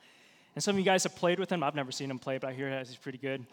And 0.55 0.65
some 0.65 0.75
of 0.75 0.79
you 0.79 0.87
guys 0.87 1.03
have 1.03 1.15
played 1.15 1.39
with 1.39 1.53
him. 1.53 1.63
I've 1.63 1.75
never 1.75 1.93
seen 1.93 2.11
him 2.11 2.19
play, 2.19 2.39
but 2.39 2.49
I 2.49 2.55
hear 2.55 2.79
he's 2.79 2.97
pretty 2.97 3.19
good. 3.19 3.45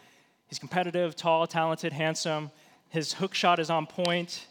He's 0.48 0.58
competitive, 0.58 1.16
tall, 1.16 1.46
talented, 1.46 1.92
handsome. 1.92 2.50
His 2.88 3.12
hook 3.12 3.34
shot 3.34 3.58
is 3.58 3.68
on 3.68 3.86
point. 3.86 4.46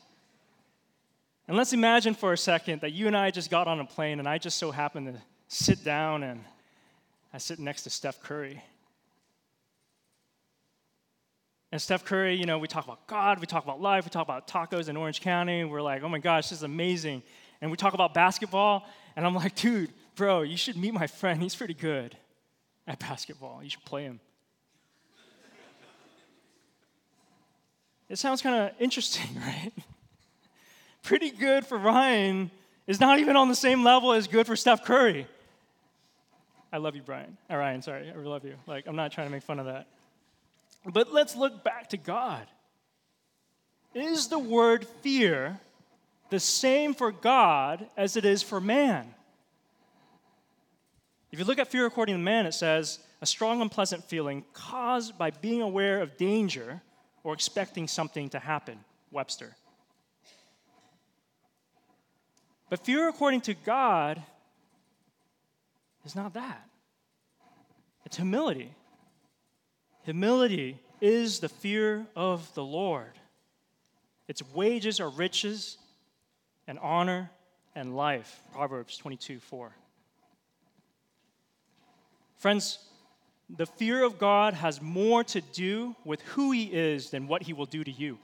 And 1.48 1.58
let's 1.58 1.74
imagine 1.74 2.14
for 2.14 2.34
a 2.34 2.38
second 2.38 2.82
that 2.82 2.92
you 2.92 3.08
and 3.08 3.18
I 3.18 3.32
just 3.32 3.50
got 3.50 3.68
on 3.68 3.80
a 3.80 3.86
plane 3.86 4.20
and 4.20 4.30
I 4.30 4.38
just 4.38 4.60
so 4.60 4.70
happened 4.70 5.08
to 5.08 5.20
sit 5.48 5.84
down 5.84 6.22
and 6.22 6.44
I 7.34 7.40
sit 7.40 7.58
next 7.58 7.82
to 7.86 7.90
Steph 7.90 8.22
Curry. 8.22 8.62
And 11.72 11.82
Steph 11.82 12.04
Curry, 12.04 12.36
you 12.36 12.46
know, 12.46 12.58
we 12.58 12.68
talk 12.68 12.86
about 12.86 13.06
God, 13.06 13.40
we 13.40 13.46
talk 13.46 13.64
about 13.64 13.80
life, 13.80 14.06
we 14.06 14.10
talk 14.10 14.24
about 14.24 14.48
tacos 14.48 14.90
in 14.90 14.98
Orange 14.98 15.22
County. 15.22 15.64
We're 15.64 15.82
like, 15.82 16.02
oh 16.02 16.10
my 16.10 16.18
gosh, 16.18 16.50
this 16.50 16.60
is 16.60 16.64
amazing. 16.64 17.22
And 17.62 17.70
we 17.70 17.78
talk 17.78 17.94
about 17.94 18.14
basketball, 18.14 18.88
and 19.16 19.26
I'm 19.26 19.36
like, 19.36 19.54
dude, 19.56 19.92
bro, 20.16 20.42
you 20.42 20.58
should 20.58 20.78
meet 20.78 20.94
my 20.94 21.08
friend. 21.08 21.42
He's 21.42 21.56
pretty 21.56 21.74
good 21.74 22.18
at 22.88 23.00
basketball. 23.00 23.62
You 23.64 23.70
should 23.70 23.86
play 23.86 24.04
him. 24.04 24.20
it 28.08 28.18
sounds 28.18 28.42
kind 28.42 28.56
of 28.56 28.72
interesting, 28.80 29.30
right? 29.46 29.72
pretty 31.04 31.32
good 31.32 31.66
for 31.66 31.78
Ryan 31.78 32.52
is 32.88 33.00
not 33.00 33.20
even 33.20 33.36
on 33.36 33.48
the 33.48 33.56
same 33.56 33.84
level 33.84 34.14
as 34.14 34.28
good 34.28 34.46
for 34.46 34.56
Steph 34.56 34.84
Curry. 34.84 35.28
I 36.72 36.78
love 36.78 36.96
you, 36.96 37.02
Brian. 37.02 37.38
Or 37.50 37.58
uh, 37.58 37.60
Ryan, 37.60 37.82
sorry. 37.82 38.12
I 38.12 38.18
love 38.18 38.46
you. 38.46 38.56
Like, 38.68 38.86
I'm 38.86 38.96
not 38.96 39.12
trying 39.12 39.28
to 39.28 39.32
make 39.32 39.44
fun 39.44 39.60
of 39.60 39.66
that. 39.66 39.88
But 40.86 41.12
let's 41.12 41.36
look 41.36 41.64
back 41.64 41.90
to 41.90 41.98
God. 41.98 42.48
Is 43.94 44.28
the 44.28 44.40
word 44.40 44.88
fear 45.02 45.60
the 46.30 46.40
same 46.40 46.94
for 46.94 47.12
God 47.12 47.88
as 47.98 48.16
it 48.16 48.26
is 48.26 48.44
for 48.44 48.62
man? 48.62 49.14
If 51.32 51.40
you 51.40 51.46
look 51.46 51.60
at 51.60 51.68
fear 51.68 51.86
according 51.86 52.16
to 52.16 52.22
man, 52.22 52.46
it 52.46 52.54
says 52.54 53.00
a 53.22 53.26
strong, 53.26 53.62
unpleasant 53.62 54.04
feeling 54.06 54.46
caused 54.54 55.18
by 55.18 55.32
being 55.32 55.62
aware 55.62 56.02
of 56.02 56.18
danger 56.18 56.82
or 57.24 57.34
expecting 57.34 57.88
something 57.88 58.30
to 58.30 58.40
happen. 58.40 58.80
Webster. 59.12 59.56
But 62.70 62.86
fear 62.86 63.10
according 63.10 63.42
to 63.42 63.54
God 63.54 64.22
is 66.06 66.16
not 66.16 66.34
that. 66.36 66.68
It's 68.06 68.18
humility. 68.18 68.72
Humility 70.10 70.80
is 71.02 71.40
the 71.40 71.48
fear 71.48 72.08
of 72.16 72.52
the 72.56 72.64
Lord. 72.64 73.12
Its 74.28 74.42
wages 74.56 75.00
are 75.00 75.08
riches 75.08 75.78
and 76.66 76.80
honor 76.80 77.30
and 77.76 77.96
life. 77.96 78.42
Proverbs 78.52 78.98
22 78.98 79.40
4. 79.40 79.72
Friends, 82.38 82.80
the 83.56 83.68
fear 83.68 84.04
of 84.04 84.18
God 84.18 84.56
has 84.56 84.82
more 84.82 85.24
to 85.26 85.42
do 85.42 85.96
with 86.04 86.24
who 86.24 86.54
He 86.54 86.64
is 86.64 87.12
than 87.12 87.28
what 87.28 87.44
He 87.44 87.54
will 87.54 87.68
do 87.68 87.84
to 87.84 87.92
you. 87.92 88.18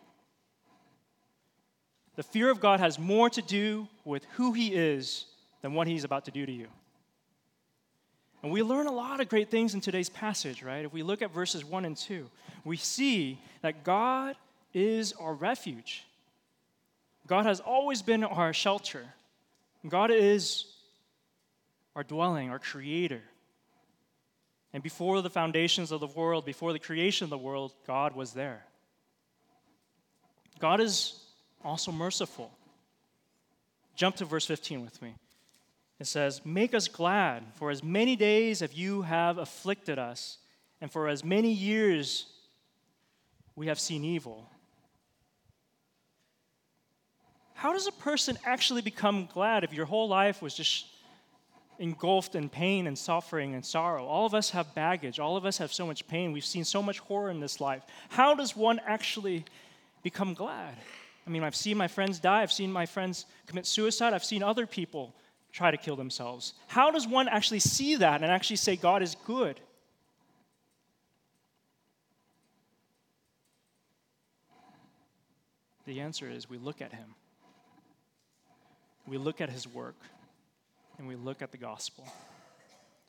The 2.16 2.24
fear 2.24 2.50
of 2.50 2.60
God 2.60 2.80
has 2.80 2.98
more 2.98 3.30
to 3.30 3.44
do 3.44 3.88
with 4.04 4.26
who 4.38 4.54
He 4.54 4.74
is 4.74 5.28
than 5.62 5.76
what 5.76 5.86
He's 5.86 6.04
about 6.04 6.26
to 6.26 6.32
do 6.32 6.48
to 6.48 6.52
you. 6.52 6.68
And 8.46 8.54
we 8.54 8.62
learn 8.62 8.86
a 8.86 8.92
lot 8.92 9.22
of 9.22 9.28
great 9.28 9.50
things 9.50 9.74
in 9.74 9.82
today's 9.82 10.08
passage, 10.08 10.62
right? 10.62 10.86
If 10.86 10.94
we 10.94 11.02
look 11.02 11.24
at 11.24 11.34
verses 11.34 11.66
1 11.66 11.84
and 11.84 11.98
2, 11.98 12.30
we 12.64 12.78
see 12.78 13.40
that 13.64 13.84
God 13.84 14.36
is 14.72 15.14
our 15.14 15.34
refuge. 15.34 16.04
God 17.26 17.48
has 17.48 17.60
always 17.60 18.04
been 18.04 18.24
our 18.24 18.54
shelter. 18.54 19.04
God 19.90 20.12
is 20.12 20.66
our 21.96 22.04
dwelling, 22.04 22.52
our 22.52 22.60
creator. 22.60 23.24
And 24.74 24.84
before 24.84 25.24
the 25.24 25.30
foundations 25.32 25.92
of 25.92 26.00
the 26.00 26.06
world, 26.06 26.46
before 26.46 26.72
the 26.72 26.78
creation 26.78 27.24
of 27.24 27.32
the 27.32 27.40
world, 27.40 27.74
God 27.88 28.16
was 28.16 28.34
there. 28.34 28.64
God 30.60 30.82
is 30.82 31.20
also 31.64 31.92
merciful. 31.92 32.52
Jump 33.96 34.18
to 34.18 34.26
verse 34.26 34.46
15 34.46 34.84
with 34.84 35.02
me. 35.02 35.16
It 36.00 36.08
says, 36.08 36.46
Make 36.46 36.74
us 36.74 36.88
glad, 36.88 37.44
for 37.54 37.72
as 37.72 37.84
many 37.84 38.16
days 38.16 38.62
as 38.62 38.74
you 38.74 39.04
have 39.04 39.38
afflicted 39.38 39.98
us, 39.98 40.38
and 40.82 40.92
for 40.92 41.08
as 41.08 41.24
many 41.24 41.52
years 41.52 42.28
we 43.56 43.68
have 43.68 43.80
seen 43.80 44.04
evil. 44.04 44.50
How 47.54 47.72
does 47.72 47.88
a 47.88 47.92
person 47.94 48.38
actually 48.46 48.82
become 48.82 49.30
glad 49.34 49.64
if 49.64 49.74
your 49.74 49.86
whole 49.86 50.10
life 50.10 50.42
was 50.42 50.54
just 50.54 50.88
engulfed 51.80 52.36
in 52.36 52.50
pain 52.50 52.86
and 52.86 52.98
suffering 52.98 53.56
and 53.56 53.66
sorrow? 53.66 54.06
All 54.06 54.26
of 54.26 54.34
us 54.34 54.50
have 54.50 54.76
baggage. 54.76 55.20
All 55.20 55.38
of 55.38 55.46
us 55.46 55.58
have 55.60 55.72
so 55.72 55.88
much 55.88 56.06
pain. 56.08 56.34
We've 56.34 56.46
seen 56.46 56.66
so 56.66 56.84
much 56.84 57.00
horror 57.00 57.30
in 57.30 57.40
this 57.40 57.62
life. 57.62 57.84
How 58.10 58.36
does 58.36 58.56
one 58.58 58.82
actually 58.86 59.46
become 60.04 60.34
glad? 60.34 60.76
I 61.26 61.30
mean, 61.30 61.44
I've 61.44 61.56
seen 61.56 61.78
my 61.78 61.88
friends 61.88 62.20
die. 62.20 62.42
I've 62.42 62.52
seen 62.52 62.72
my 62.72 62.86
friends 62.86 63.26
commit 63.48 63.66
suicide. 63.66 64.14
I've 64.14 64.26
seen 64.26 64.44
other 64.44 64.68
people 64.68 65.16
try 65.56 65.72
to 65.72 65.78
kill 65.78 65.96
themselves? 65.96 66.54
How 66.68 66.92
does 66.92 67.08
one 67.08 67.30
actually 67.30 67.62
see 67.62 67.96
that 67.96 68.22
and 68.22 68.30
actually 68.30 68.58
say 68.58 68.76
God 68.76 69.02
is 69.02 69.16
good? 69.26 69.62
The 75.86 76.02
answer 76.02 76.30
is 76.30 76.50
we 76.50 76.58
look 76.58 76.82
at 76.82 76.92
him. 76.92 77.16
We 79.08 79.18
look 79.18 79.40
at 79.40 79.50
his 79.50 79.66
work 79.66 79.96
and 80.98 81.08
we 81.08 81.16
look 81.16 81.42
at 81.42 81.52
the 81.52 81.58
gospel. 81.58 82.06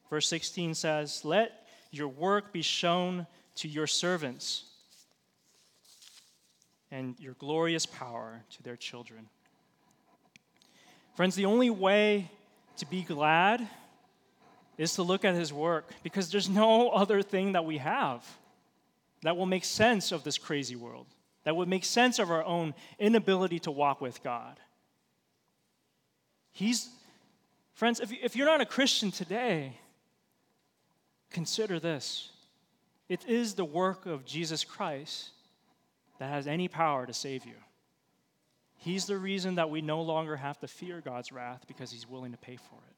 Verse 0.09 0.29
16 0.29 0.75
says, 0.75 1.25
Let 1.25 1.67
your 1.91 2.09
work 2.09 2.53
be 2.53 2.63
shown 2.63 3.27
to 3.57 3.69
your 3.69 3.89
servants. 3.89 4.65
and 6.93 7.19
your 7.19 7.35
glorious 7.35 7.85
power 7.85 8.45
to 8.49 8.63
their 8.63 8.77
children. 8.77 9.29
Friends, 11.17 11.35
the 11.35 11.47
only 11.47 11.71
way 11.71 12.31
to 12.77 12.87
be 12.87 13.03
glad 13.03 13.67
is 14.77 14.95
to 14.97 15.03
look 15.03 15.25
at 15.25 15.35
his 15.35 15.51
work 15.51 15.89
because 16.03 16.31
there's 16.31 16.49
no 16.49 16.91
other 16.91 17.23
thing 17.23 17.53
that 17.53 17.65
we 17.65 17.79
have 17.79 18.23
that 19.23 19.35
will 19.35 19.47
make 19.47 19.65
sense 19.65 20.13
of 20.13 20.25
this 20.25 20.37
crazy 20.37 20.77
world, 20.77 21.07
that 21.45 21.57
would 21.57 21.69
make 21.69 21.87
sense 21.87 22.19
of 22.19 22.31
our 22.31 22.45
own 22.45 22.75
inability 22.99 23.59
to 23.61 23.71
walk 23.71 24.03
with 24.03 24.23
God. 24.23 24.61
He's, 26.53 26.91
friends, 27.73 27.99
if, 27.99 28.13
if 28.13 28.37
you're 28.37 28.47
not 28.47 28.61
a 28.61 28.67
Christian 28.67 29.11
today, 29.11 29.73
consider 31.31 31.81
this. 31.81 32.31
It 33.09 33.27
is 33.27 33.55
the 33.55 33.65
work 33.65 34.05
of 34.05 34.27
Jesus 34.27 34.65
Christ 34.65 35.31
that 36.19 36.29
has 36.29 36.47
any 36.47 36.69
power 36.69 37.07
to 37.07 37.15
save 37.15 37.47
you. 37.47 37.55
He's 38.77 39.07
the 39.07 39.17
reason 39.17 39.57
that 39.57 39.71
we 39.71 39.81
no 39.81 40.03
longer 40.03 40.37
have 40.37 40.59
to 40.61 40.69
fear 40.69 41.01
God's 41.01 41.33
wrath 41.33 41.65
because 41.67 41.91
He's 41.91 42.09
willing 42.09 42.33
to 42.33 42.39
pay 42.39 42.57
for 42.57 42.77
it. 42.89 42.97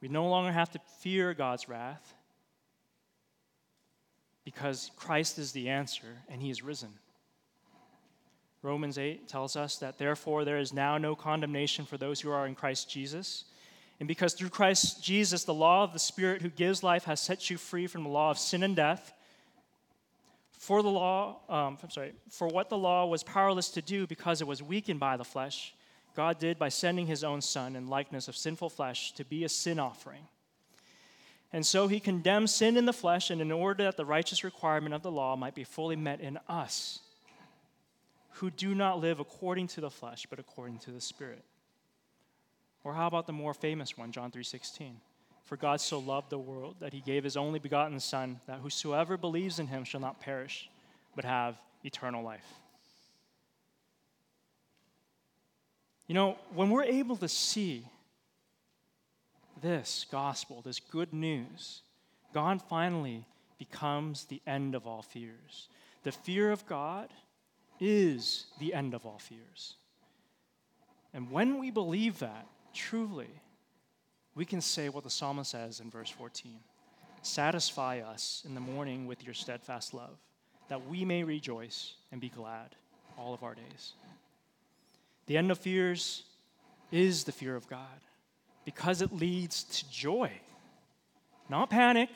We 0.00 0.08
no 0.08 0.28
longer 0.28 0.52
have 0.52 0.70
to 0.72 0.80
fear 1.00 1.34
God's 1.34 1.68
wrath 1.68 2.14
because 4.44 4.90
Christ 4.96 5.38
is 5.38 5.52
the 5.52 5.68
answer 5.68 6.18
and 6.28 6.40
He 6.40 6.50
is 6.50 6.62
risen. 6.62 6.90
Romans 8.62 8.98
8 8.98 9.28
tells 9.28 9.56
us 9.56 9.76
that 9.78 9.98
therefore 9.98 10.44
there 10.44 10.58
is 10.58 10.72
now 10.72 10.98
no 10.98 11.14
condemnation 11.14 11.84
for 11.84 11.96
those 11.96 12.20
who 12.20 12.30
are 12.30 12.46
in 12.46 12.54
Christ 12.54 12.90
Jesus. 12.90 13.44
And 14.00 14.08
because 14.08 14.34
through 14.34 14.48
Christ 14.50 15.02
Jesus, 15.02 15.44
the 15.44 15.54
law 15.54 15.84
of 15.84 15.92
the 15.92 15.98
Spirit 15.98 16.42
who 16.42 16.50
gives 16.50 16.82
life 16.82 17.04
has 17.04 17.20
set 17.20 17.50
you 17.50 17.56
free 17.56 17.86
from 17.86 18.04
the 18.04 18.10
law 18.10 18.30
of 18.30 18.38
sin 18.38 18.62
and 18.62 18.74
death. 18.74 19.12
For 20.58 20.82
the 20.82 20.90
law, 20.90 21.36
um, 21.48 21.78
I'm 21.80 21.90
sorry, 21.90 22.12
for 22.30 22.48
what 22.48 22.68
the 22.68 22.76
law 22.76 23.06
was 23.06 23.22
powerless 23.22 23.70
to 23.70 23.82
do 23.82 24.06
because 24.08 24.40
it 24.40 24.46
was 24.46 24.60
weakened 24.60 24.98
by 24.98 25.16
the 25.16 25.24
flesh, 25.24 25.72
God 26.16 26.40
did 26.40 26.58
by 26.58 26.68
sending 26.68 27.06
his 27.06 27.22
own 27.22 27.40
Son 27.40 27.76
in 27.76 27.86
likeness 27.86 28.26
of 28.26 28.36
sinful 28.36 28.70
flesh 28.70 29.12
to 29.12 29.24
be 29.24 29.44
a 29.44 29.48
sin 29.48 29.78
offering. 29.78 30.26
And 31.52 31.64
so 31.64 31.86
he 31.86 32.00
condemned 32.00 32.50
sin 32.50 32.76
in 32.76 32.86
the 32.86 32.92
flesh, 32.92 33.30
and 33.30 33.40
in 33.40 33.52
order 33.52 33.84
that 33.84 33.96
the 33.96 34.04
righteous 34.04 34.42
requirement 34.42 34.94
of 34.94 35.02
the 35.02 35.12
law 35.12 35.36
might 35.36 35.54
be 35.54 35.64
fully 35.64 35.96
met 35.96 36.20
in 36.20 36.38
us, 36.48 36.98
who 38.32 38.50
do 38.50 38.74
not 38.74 39.00
live 39.00 39.20
according 39.20 39.68
to 39.68 39.80
the 39.80 39.90
flesh, 39.90 40.26
but 40.28 40.40
according 40.40 40.78
to 40.80 40.90
the 40.90 41.00
Spirit. 41.00 41.44
Or 42.82 42.94
how 42.94 43.06
about 43.06 43.26
the 43.26 43.32
more 43.32 43.54
famous 43.54 43.96
one, 43.96 44.10
John 44.10 44.32
3:16? 44.32 45.00
For 45.48 45.56
God 45.56 45.80
so 45.80 45.98
loved 45.98 46.28
the 46.28 46.38
world 46.38 46.76
that 46.80 46.92
he 46.92 47.00
gave 47.00 47.24
his 47.24 47.34
only 47.34 47.58
begotten 47.58 47.98
Son, 48.00 48.38
that 48.46 48.58
whosoever 48.58 49.16
believes 49.16 49.58
in 49.58 49.66
him 49.66 49.82
shall 49.82 49.98
not 49.98 50.20
perish, 50.20 50.68
but 51.16 51.24
have 51.24 51.58
eternal 51.82 52.22
life. 52.22 52.44
You 56.06 56.14
know, 56.14 56.36
when 56.52 56.68
we're 56.68 56.84
able 56.84 57.16
to 57.16 57.28
see 57.28 57.86
this 59.62 60.04
gospel, 60.10 60.60
this 60.60 60.80
good 60.80 61.14
news, 61.14 61.80
God 62.34 62.60
finally 62.60 63.24
becomes 63.58 64.26
the 64.26 64.42
end 64.46 64.74
of 64.74 64.86
all 64.86 65.00
fears. 65.00 65.68
The 66.02 66.12
fear 66.12 66.52
of 66.52 66.66
God 66.66 67.08
is 67.80 68.44
the 68.60 68.74
end 68.74 68.92
of 68.92 69.06
all 69.06 69.18
fears. 69.18 69.76
And 71.14 71.30
when 71.30 71.58
we 71.58 71.70
believe 71.70 72.18
that, 72.18 72.46
truly, 72.74 73.30
we 74.38 74.44
can 74.44 74.60
say 74.60 74.88
what 74.88 75.02
the 75.02 75.10
psalmist 75.10 75.50
says 75.50 75.80
in 75.80 75.90
verse 75.90 76.08
14 76.10 76.52
Satisfy 77.22 77.98
us 77.98 78.44
in 78.46 78.54
the 78.54 78.60
morning 78.60 79.08
with 79.08 79.24
your 79.24 79.34
steadfast 79.34 79.92
love, 79.92 80.16
that 80.68 80.86
we 80.86 81.04
may 81.04 81.24
rejoice 81.24 81.94
and 82.12 82.20
be 82.20 82.28
glad 82.28 82.76
all 83.18 83.34
of 83.34 83.42
our 83.42 83.56
days. 83.56 83.94
The 85.26 85.36
end 85.36 85.50
of 85.50 85.58
fears 85.58 86.22
is 86.92 87.24
the 87.24 87.32
fear 87.32 87.56
of 87.56 87.68
God 87.68 88.00
because 88.64 89.02
it 89.02 89.12
leads 89.12 89.64
to 89.64 89.90
joy. 89.90 90.30
Not 91.48 91.68
panic, 91.68 92.10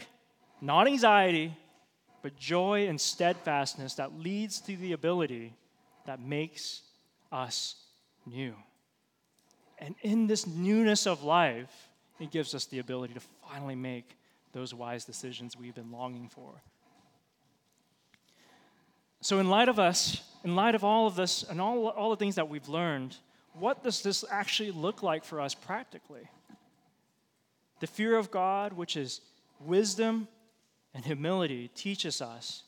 not 0.61 0.87
anxiety, 0.87 1.53
but 2.23 2.37
joy 2.37 2.87
and 2.87 3.01
steadfastness 3.01 3.95
that 3.95 4.17
leads 4.21 4.61
to 4.61 4.77
the 4.77 4.93
ability 4.93 5.55
that 6.07 6.21
makes 6.21 6.83
us 7.33 7.75
new. 8.25 8.55
And 9.81 9.97
in 10.03 10.29
this 10.29 10.47
newness 10.47 11.09
of 11.09 11.25
life, 11.25 11.89
it 12.23 12.31
gives 12.31 12.55
us 12.55 12.67
the 12.67 12.79
ability 12.79 13.15
to 13.15 13.21
finally 13.49 13.75
make 13.75 14.17
those 14.53 14.73
wise 14.73 15.05
decisions 15.05 15.57
we've 15.57 15.75
been 15.75 15.91
longing 15.91 16.29
for. 16.29 16.63
So, 19.21 19.39
in 19.39 19.49
light 19.49 19.69
of 19.69 19.79
us, 19.79 20.23
in 20.45 20.57
light 20.57 20.75
of 20.75 20.85
all 20.85 21.07
of 21.07 21.17
this 21.17 21.43
and 21.43 21.61
all, 21.61 21.89
all 21.89 22.11
the 22.11 22.17
things 22.17 22.35
that 22.35 22.49
we've 22.49 22.69
learned, 22.69 23.17
what 23.55 23.83
does 23.83 24.03
this 24.03 24.25
actually 24.31 24.71
look 24.71 25.03
like 25.03 25.25
for 25.25 25.41
us 25.41 25.55
practically? 25.55 26.29
The 27.81 27.87
fear 27.87 28.17
of 28.17 28.31
God, 28.31 28.73
which 28.73 28.97
is 28.97 29.21
wisdom 29.61 30.29
and 30.95 31.05
humility, 31.05 31.69
teaches 31.75 32.21
us 32.21 32.63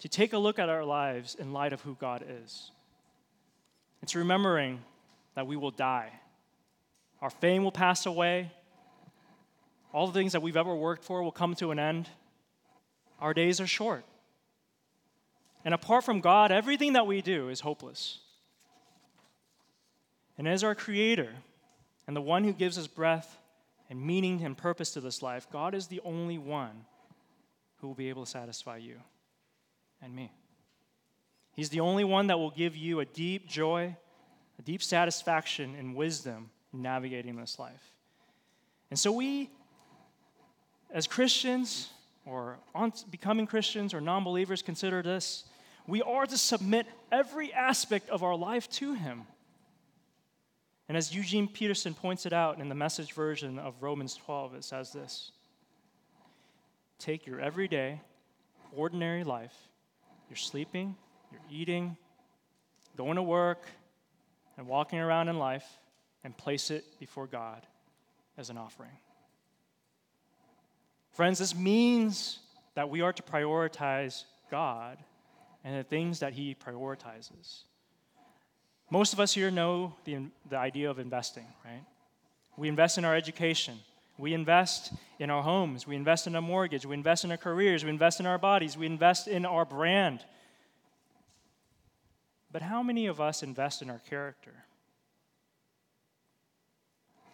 to 0.00 0.08
take 0.08 0.32
a 0.32 0.38
look 0.38 0.58
at 0.58 0.68
our 0.68 0.84
lives 0.84 1.34
in 1.34 1.52
light 1.52 1.72
of 1.72 1.80
who 1.82 1.96
God 2.00 2.24
is. 2.42 2.70
It's 4.02 4.14
remembering 4.14 4.80
that 5.34 5.46
we 5.46 5.56
will 5.56 5.70
die. 5.70 6.10
Our 7.20 7.30
fame 7.30 7.64
will 7.64 7.72
pass 7.72 8.06
away. 8.06 8.52
All 9.92 10.06
the 10.06 10.12
things 10.12 10.32
that 10.32 10.42
we've 10.42 10.56
ever 10.56 10.74
worked 10.74 11.04
for 11.04 11.22
will 11.22 11.32
come 11.32 11.54
to 11.56 11.70
an 11.70 11.78
end. 11.78 12.08
Our 13.20 13.34
days 13.34 13.60
are 13.60 13.66
short. 13.66 14.04
And 15.64 15.74
apart 15.74 16.04
from 16.04 16.20
God, 16.20 16.52
everything 16.52 16.92
that 16.92 17.06
we 17.06 17.20
do 17.20 17.48
is 17.48 17.60
hopeless. 17.60 18.20
And 20.36 20.46
as 20.46 20.62
our 20.62 20.74
Creator 20.74 21.32
and 22.06 22.14
the 22.14 22.20
one 22.20 22.44
who 22.44 22.52
gives 22.52 22.78
us 22.78 22.86
breath 22.86 23.38
and 23.90 24.00
meaning 24.00 24.44
and 24.44 24.56
purpose 24.56 24.92
to 24.92 25.00
this 25.00 25.22
life, 25.22 25.48
God 25.50 25.74
is 25.74 25.88
the 25.88 26.00
only 26.04 26.38
one 26.38 26.84
who 27.80 27.88
will 27.88 27.94
be 27.94 28.08
able 28.08 28.24
to 28.24 28.30
satisfy 28.30 28.76
you 28.76 28.96
and 30.00 30.14
me. 30.14 30.30
He's 31.54 31.70
the 31.70 31.80
only 31.80 32.04
one 32.04 32.28
that 32.28 32.38
will 32.38 32.50
give 32.50 32.76
you 32.76 33.00
a 33.00 33.04
deep 33.04 33.48
joy, 33.48 33.96
a 34.58 34.62
deep 34.62 34.82
satisfaction 34.82 35.74
and 35.76 35.96
wisdom 35.96 36.50
in 36.72 36.82
navigating 36.82 37.36
this 37.36 37.58
life. 37.58 37.92
And 38.90 38.98
so 38.98 39.10
we, 39.10 39.50
as 40.90 41.06
Christians, 41.06 41.90
or 42.24 42.58
becoming 43.10 43.46
Christians 43.46 43.94
or 43.94 44.00
non 44.00 44.24
believers, 44.24 44.62
consider 44.62 45.02
this. 45.02 45.44
We 45.86 46.02
are 46.02 46.26
to 46.26 46.36
submit 46.36 46.86
every 47.10 47.52
aspect 47.52 48.10
of 48.10 48.22
our 48.22 48.36
life 48.36 48.68
to 48.72 48.94
Him. 48.94 49.22
And 50.88 50.96
as 50.96 51.14
Eugene 51.14 51.48
Peterson 51.48 51.94
points 51.94 52.26
it 52.26 52.32
out 52.32 52.58
in 52.58 52.68
the 52.68 52.74
message 52.74 53.12
version 53.12 53.58
of 53.58 53.74
Romans 53.82 54.14
12, 54.14 54.54
it 54.54 54.64
says 54.64 54.92
this 54.92 55.32
Take 56.98 57.26
your 57.26 57.40
everyday, 57.40 58.00
ordinary 58.74 59.24
life, 59.24 59.54
you're 60.28 60.36
sleeping, 60.36 60.96
you're 61.30 61.40
eating, 61.50 61.96
going 62.96 63.16
to 63.16 63.22
work, 63.22 63.66
and 64.56 64.66
walking 64.66 64.98
around 64.98 65.28
in 65.28 65.38
life, 65.38 65.66
and 66.24 66.36
place 66.36 66.70
it 66.70 66.84
before 66.98 67.26
God 67.26 67.62
as 68.36 68.50
an 68.50 68.58
offering. 68.58 68.90
Friends, 71.18 71.40
this 71.40 71.52
means 71.52 72.38
that 72.76 72.90
we 72.90 73.00
are 73.00 73.12
to 73.12 73.22
prioritize 73.24 74.22
God 74.52 74.98
and 75.64 75.76
the 75.76 75.82
things 75.82 76.20
that 76.20 76.32
He 76.32 76.54
prioritizes. 76.54 77.62
Most 78.88 79.14
of 79.14 79.18
us 79.18 79.32
here 79.34 79.50
know 79.50 79.96
the, 80.04 80.26
the 80.48 80.56
idea 80.56 80.88
of 80.88 81.00
investing, 81.00 81.46
right? 81.64 81.82
We 82.56 82.68
invest 82.68 82.98
in 82.98 83.04
our 83.04 83.16
education. 83.16 83.80
We 84.16 84.32
invest 84.32 84.92
in 85.18 85.28
our 85.28 85.42
homes. 85.42 85.88
We 85.88 85.96
invest 85.96 86.28
in 86.28 86.36
a 86.36 86.40
mortgage. 86.40 86.86
We 86.86 86.94
invest 86.94 87.24
in 87.24 87.32
our 87.32 87.36
careers. 87.36 87.82
We 87.82 87.90
invest 87.90 88.20
in 88.20 88.26
our 88.26 88.38
bodies. 88.38 88.76
We 88.76 88.86
invest 88.86 89.26
in 89.26 89.44
our 89.44 89.64
brand. 89.64 90.20
But 92.52 92.62
how 92.62 92.80
many 92.80 93.06
of 93.08 93.20
us 93.20 93.42
invest 93.42 93.82
in 93.82 93.90
our 93.90 94.00
character? 94.08 94.54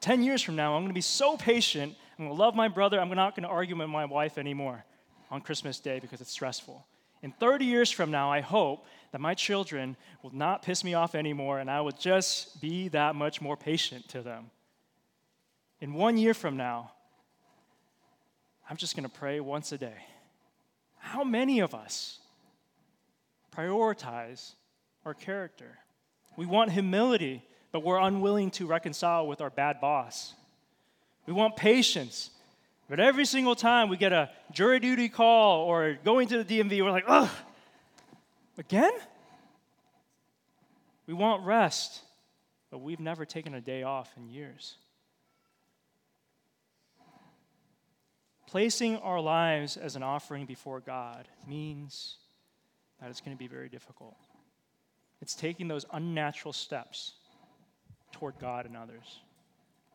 10 0.01 0.23
years 0.23 0.41
from 0.41 0.57
now, 0.57 0.75
I'm 0.75 0.85
going 0.85 0.89
to 0.89 0.95
be 0.95 1.03
so 1.03 1.37
patient. 1.37 1.97
I'm 2.19 2.27
going 2.27 2.37
to 2.37 2.43
love 2.43 2.55
my 2.55 2.69
brother. 2.69 3.01
I'm 3.01 3.09
not 3.11 3.35
going 3.35 3.43
to 3.43 3.49
argue 3.49 3.77
with 3.77 3.89
my 3.89 4.05
wife 4.05 4.39
anymore 4.39 4.85
on 5.31 5.41
Christmas 5.41 5.81
Day 5.81 5.99
because 5.99 6.21
it's 6.21 6.31
stressful. 6.31 6.87
In 7.23 7.33
30 7.33 7.65
years 7.65 7.91
from 7.91 8.11
now, 8.11 8.31
I 8.31 8.41
hope 8.41 8.87
that 9.11 9.21
my 9.21 9.35
children 9.35 9.97
will 10.23 10.35
not 10.35 10.63
piss 10.63 10.85
me 10.85 10.95
off 10.95 11.15
anymore 11.15 11.59
and 11.59 11.71
I 11.71 11.81
will 11.81 11.93
just 11.93 12.61
be 12.61 12.89
that 12.89 13.15
much 13.17 13.41
more 13.41 13.57
patient 13.57 14.09
to 14.11 14.23
them. 14.23 14.51
In 15.81 15.95
one 15.95 16.17
year 16.17 16.35
from 16.35 16.57
now, 16.57 16.93
I'm 18.69 18.77
just 18.77 18.95
going 18.95 19.05
to 19.05 19.11
pray 19.11 19.41
once 19.41 19.73
a 19.73 19.79
day. 19.79 20.05
How 20.99 21.25
many 21.25 21.61
of 21.61 21.75
us 21.75 22.21
prioritize 23.55 24.55
our 25.05 25.15
character? 25.15 25.79
We 26.37 26.47
want 26.47 26.73
humility, 26.73 27.43
but 27.73 27.83
we're 27.83 27.99
unwilling 27.99 28.51
to 28.53 28.67
reconcile 28.67 29.27
with 29.27 29.41
our 29.41 29.51
bad 29.51 29.81
boss. 29.81 30.35
We 31.27 31.33
want 31.33 31.57
patience, 31.57 32.31
but 32.89 33.01
every 33.01 33.25
single 33.25 33.55
time 33.55 33.89
we 33.89 33.97
get 33.97 34.13
a 34.13 34.31
jury 34.53 34.81
duty 34.81 35.09
call 35.09 35.61
or 35.63 35.99
going 36.05 36.29
to 36.29 36.43
the 36.43 36.61
DMV, 36.61 36.83
we're 36.83 36.91
like, 36.91 37.05
ugh, 37.07 37.31
again? 38.59 38.93
We 41.07 41.15
want 41.15 41.45
rest, 41.45 42.01
but 42.71 42.79
we've 42.79 43.01
never 43.01 43.25
taken 43.25 43.55
a 43.55 43.61
day 43.61 43.83
off 43.83 44.11
in 44.17 44.29
years. 44.29 44.77
Placing 48.47 48.99
our 48.99 49.21
lives 49.21 49.77
as 49.77 49.97
an 49.97 50.03
offering 50.03 50.47
before 50.47 50.81
God 50.81 51.27
means 51.47 52.17
that 53.01 53.11
it's 53.11 53.21
going 53.21 53.37
to 53.37 53.39
be 53.39 53.49
very 53.49 53.69
difficult. 53.69 54.17
It's 55.21 55.35
taking 55.35 55.69
those 55.69 55.85
unnatural 55.93 56.53
steps 56.53 57.15
toward 58.13 58.39
God 58.39 58.67
and 58.67 58.77
others, 58.77 59.21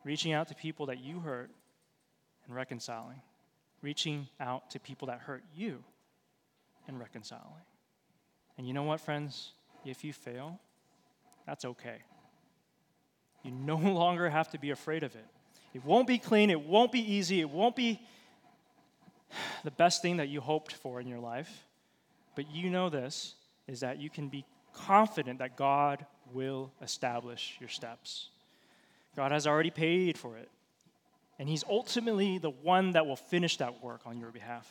reaching 0.04 0.32
out 0.32 0.48
to 0.48 0.54
people 0.54 0.86
that 0.86 1.00
you 1.00 1.20
hurt 1.20 1.50
and 2.46 2.54
reconciling, 2.54 3.20
reaching 3.82 4.28
out 4.38 4.70
to 4.70 4.80
people 4.80 5.08
that 5.08 5.20
hurt 5.20 5.42
you 5.54 5.82
and 6.88 6.98
reconciling. 6.98 7.64
And 8.58 8.66
you 8.66 8.74
know 8.74 8.82
what, 8.82 9.00
friends? 9.00 9.52
If 9.84 10.04
you 10.04 10.12
fail, 10.12 10.58
that's 11.46 11.64
okay. 11.64 11.98
You 13.42 13.52
no 13.52 13.76
longer 13.76 14.28
have 14.28 14.50
to 14.50 14.58
be 14.58 14.70
afraid 14.70 15.02
of 15.02 15.14
it. 15.14 15.26
It 15.72 15.84
won't 15.84 16.06
be 16.06 16.18
clean, 16.18 16.50
it 16.50 16.60
won't 16.60 16.92
be 16.92 17.00
easy, 17.00 17.40
it 17.40 17.48
won't 17.48 17.76
be 17.76 18.00
the 19.64 19.70
best 19.70 20.02
thing 20.02 20.16
that 20.16 20.28
you 20.28 20.40
hoped 20.40 20.72
for 20.72 21.00
in 21.00 21.06
your 21.06 21.20
life. 21.20 21.64
But 22.34 22.50
you 22.50 22.70
know 22.70 22.88
this 22.88 23.34
is 23.66 23.80
that 23.80 24.00
you 24.00 24.10
can 24.10 24.28
be 24.28 24.44
confident 24.72 25.38
that 25.38 25.56
God 25.56 26.04
will 26.32 26.72
establish 26.82 27.56
your 27.60 27.68
steps. 27.68 28.30
God 29.16 29.32
has 29.32 29.46
already 29.46 29.70
paid 29.70 30.16
for 30.16 30.36
it. 30.36 30.48
And 31.38 31.48
He's 31.48 31.64
ultimately 31.68 32.38
the 32.38 32.50
one 32.50 32.92
that 32.92 33.06
will 33.06 33.16
finish 33.16 33.56
that 33.58 33.82
work 33.82 34.02
on 34.04 34.18
your 34.18 34.30
behalf. 34.30 34.70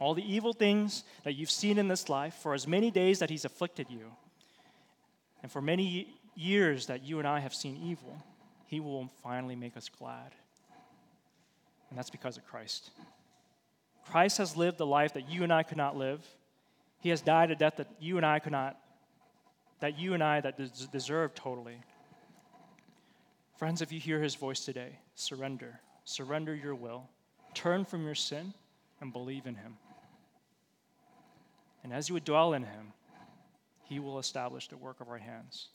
All 0.00 0.14
the 0.14 0.34
evil 0.34 0.52
things 0.52 1.04
that 1.24 1.34
you've 1.34 1.50
seen 1.50 1.78
in 1.78 1.88
this 1.88 2.08
life, 2.08 2.34
for 2.34 2.54
as 2.54 2.66
many 2.66 2.90
days 2.90 3.18
that 3.18 3.30
He's 3.30 3.44
afflicted 3.44 3.88
you, 3.90 4.12
and 5.42 5.52
for 5.52 5.60
many 5.60 6.08
years 6.34 6.86
that 6.86 7.04
you 7.04 7.18
and 7.18 7.28
I 7.28 7.40
have 7.40 7.54
seen 7.54 7.76
evil, 7.76 8.22
He 8.66 8.80
will 8.80 9.10
finally 9.22 9.56
make 9.56 9.76
us 9.76 9.88
glad. 9.88 10.32
And 11.90 11.98
that's 11.98 12.10
because 12.10 12.36
of 12.36 12.46
Christ. 12.46 12.90
Christ 14.10 14.38
has 14.38 14.56
lived 14.56 14.78
the 14.78 14.86
life 14.86 15.14
that 15.14 15.28
you 15.28 15.42
and 15.42 15.52
I 15.52 15.62
could 15.62 15.76
not 15.76 15.96
live. 15.96 16.24
He 17.00 17.10
has 17.10 17.20
died 17.20 17.50
a 17.50 17.56
death 17.56 17.76
that 17.76 17.88
you 18.00 18.16
and 18.16 18.26
I 18.26 18.38
could 18.38 18.52
not, 18.52 18.78
that 19.80 19.98
you 19.98 20.14
and 20.14 20.22
I 20.22 20.40
that 20.40 20.56
des- 20.56 20.86
deserve 20.90 21.34
totally. 21.34 21.78
Friends, 23.58 23.82
if 23.82 23.90
you 23.90 23.98
hear 23.98 24.20
his 24.20 24.36
voice 24.36 24.60
today, 24.64 25.00
surrender. 25.16 25.80
Surrender 26.04 26.54
your 26.54 26.76
will. 26.76 27.08
Turn 27.54 27.84
from 27.84 28.04
your 28.04 28.14
sin 28.14 28.54
and 29.00 29.12
believe 29.12 29.46
in 29.46 29.56
him. 29.56 29.76
And 31.82 31.92
as 31.92 32.08
you 32.08 32.12
would 32.12 32.24
dwell 32.24 32.52
in 32.54 32.62
him, 32.62 32.92
he 33.82 33.98
will 33.98 34.20
establish 34.20 34.68
the 34.68 34.76
work 34.76 35.00
of 35.00 35.08
our 35.08 35.18
hands. 35.18 35.70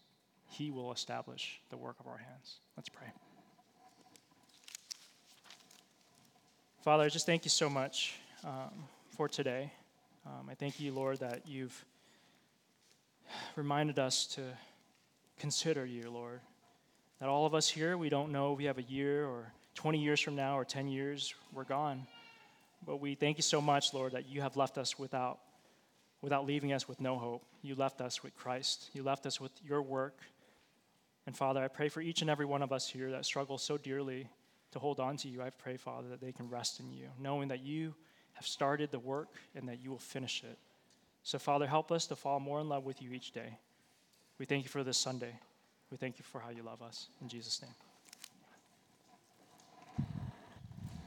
He 0.46 0.72
will 0.72 0.94
establish 0.94 1.60
the 1.72 1.76
work 1.76 1.98
of 2.00 2.08
our 2.08 2.20
hands. 2.20 2.60
Let's 2.78 2.88
pray. 2.88 3.12
Father, 6.84 7.04
I 7.04 7.10
just 7.10 7.26
thank 7.26 7.44
you 7.44 7.50
so 7.50 7.70
much 7.70 8.16
um, 8.46 8.86
for 9.10 9.28
today. 9.28 9.74
Um, 10.26 10.48
I 10.50 10.54
thank 10.54 10.80
you, 10.80 10.94
Lord, 10.94 11.20
that 11.20 11.42
you've 11.46 11.84
reminded 13.58 14.00
us 14.00 14.26
to 14.28 14.42
consider 15.38 15.86
you, 15.86 16.10
Lord. 16.10 16.40
That 17.24 17.30
all 17.30 17.46
of 17.46 17.56
us 17.56 17.70
here, 17.70 17.98
we 17.98 18.10
don't 18.10 18.34
know 18.34 18.52
if 18.52 18.58
we 18.58 18.66
have 18.66 18.80
a 18.80 18.84
year 18.84 19.26
or 19.26 19.54
20 19.76 19.98
years 19.98 20.20
from 20.20 20.36
now 20.36 20.58
or 20.58 20.66
10 20.66 20.90
years, 20.90 21.34
we're 21.54 21.64
gone. 21.64 22.06
But 22.86 22.98
we 22.98 23.16
thank 23.16 23.38
you 23.38 23.44
so 23.44 23.62
much, 23.62 23.94
Lord, 23.94 24.12
that 24.12 24.28
you 24.28 24.42
have 24.42 24.58
left 24.58 24.78
us 24.78 25.00
without, 25.00 25.40
without 26.22 26.46
leaving 26.46 26.74
us 26.74 26.86
with 26.86 27.00
no 27.00 27.18
hope. 27.18 27.46
You 27.62 27.76
left 27.76 28.02
us 28.02 28.24
with 28.24 28.36
Christ. 28.36 28.90
You 28.92 29.04
left 29.04 29.26
us 29.26 29.40
with 29.40 29.54
your 29.66 29.82
work. 29.82 30.20
And 31.26 31.34
Father, 31.34 31.64
I 31.64 31.70
pray 31.70 31.88
for 31.88 32.02
each 32.02 32.20
and 32.20 32.30
every 32.30 32.46
one 32.46 32.62
of 32.62 32.74
us 32.74 32.90
here 32.90 33.12
that 33.12 33.24
struggle 33.24 33.58
so 33.58 33.78
dearly 33.78 34.28
to 34.72 34.80
hold 34.80 35.00
on 35.00 35.16
to 35.16 35.30
you. 35.30 35.42
I 35.42 35.50
pray, 35.50 35.78
Father, 35.78 36.10
that 36.10 36.20
they 36.20 36.34
can 36.34 36.50
rest 36.50 36.82
in 36.82 36.92
you, 36.92 37.08
knowing 37.18 37.48
that 37.48 37.64
you 37.64 37.96
have 38.34 38.46
started 38.46 38.92
the 38.92 39.00
work 39.00 39.30
and 39.56 39.70
that 39.70 39.82
you 39.82 39.92
will 39.92 39.98
finish 39.98 40.44
it. 40.44 40.58
So, 41.24 41.40
Father, 41.40 41.68
help 41.68 41.90
us 41.90 42.06
to 42.08 42.18
fall 42.18 42.42
more 42.42 42.60
in 42.60 42.68
love 42.68 42.84
with 42.84 43.02
you 43.02 43.14
each 43.14 43.32
day. 43.32 43.60
We 44.40 44.46
thank 44.46 44.66
you 44.66 44.70
for 44.70 44.84
this 44.84 44.98
Sunday. 44.98 45.40
We 45.94 45.98
thank 45.98 46.18
you 46.18 46.26
for 46.26 46.42
how 46.42 46.50
you 46.50 46.64
love 46.64 46.82
us. 46.82 47.10
In 47.22 47.30
Jesus' 47.30 47.62
name. 47.62 47.93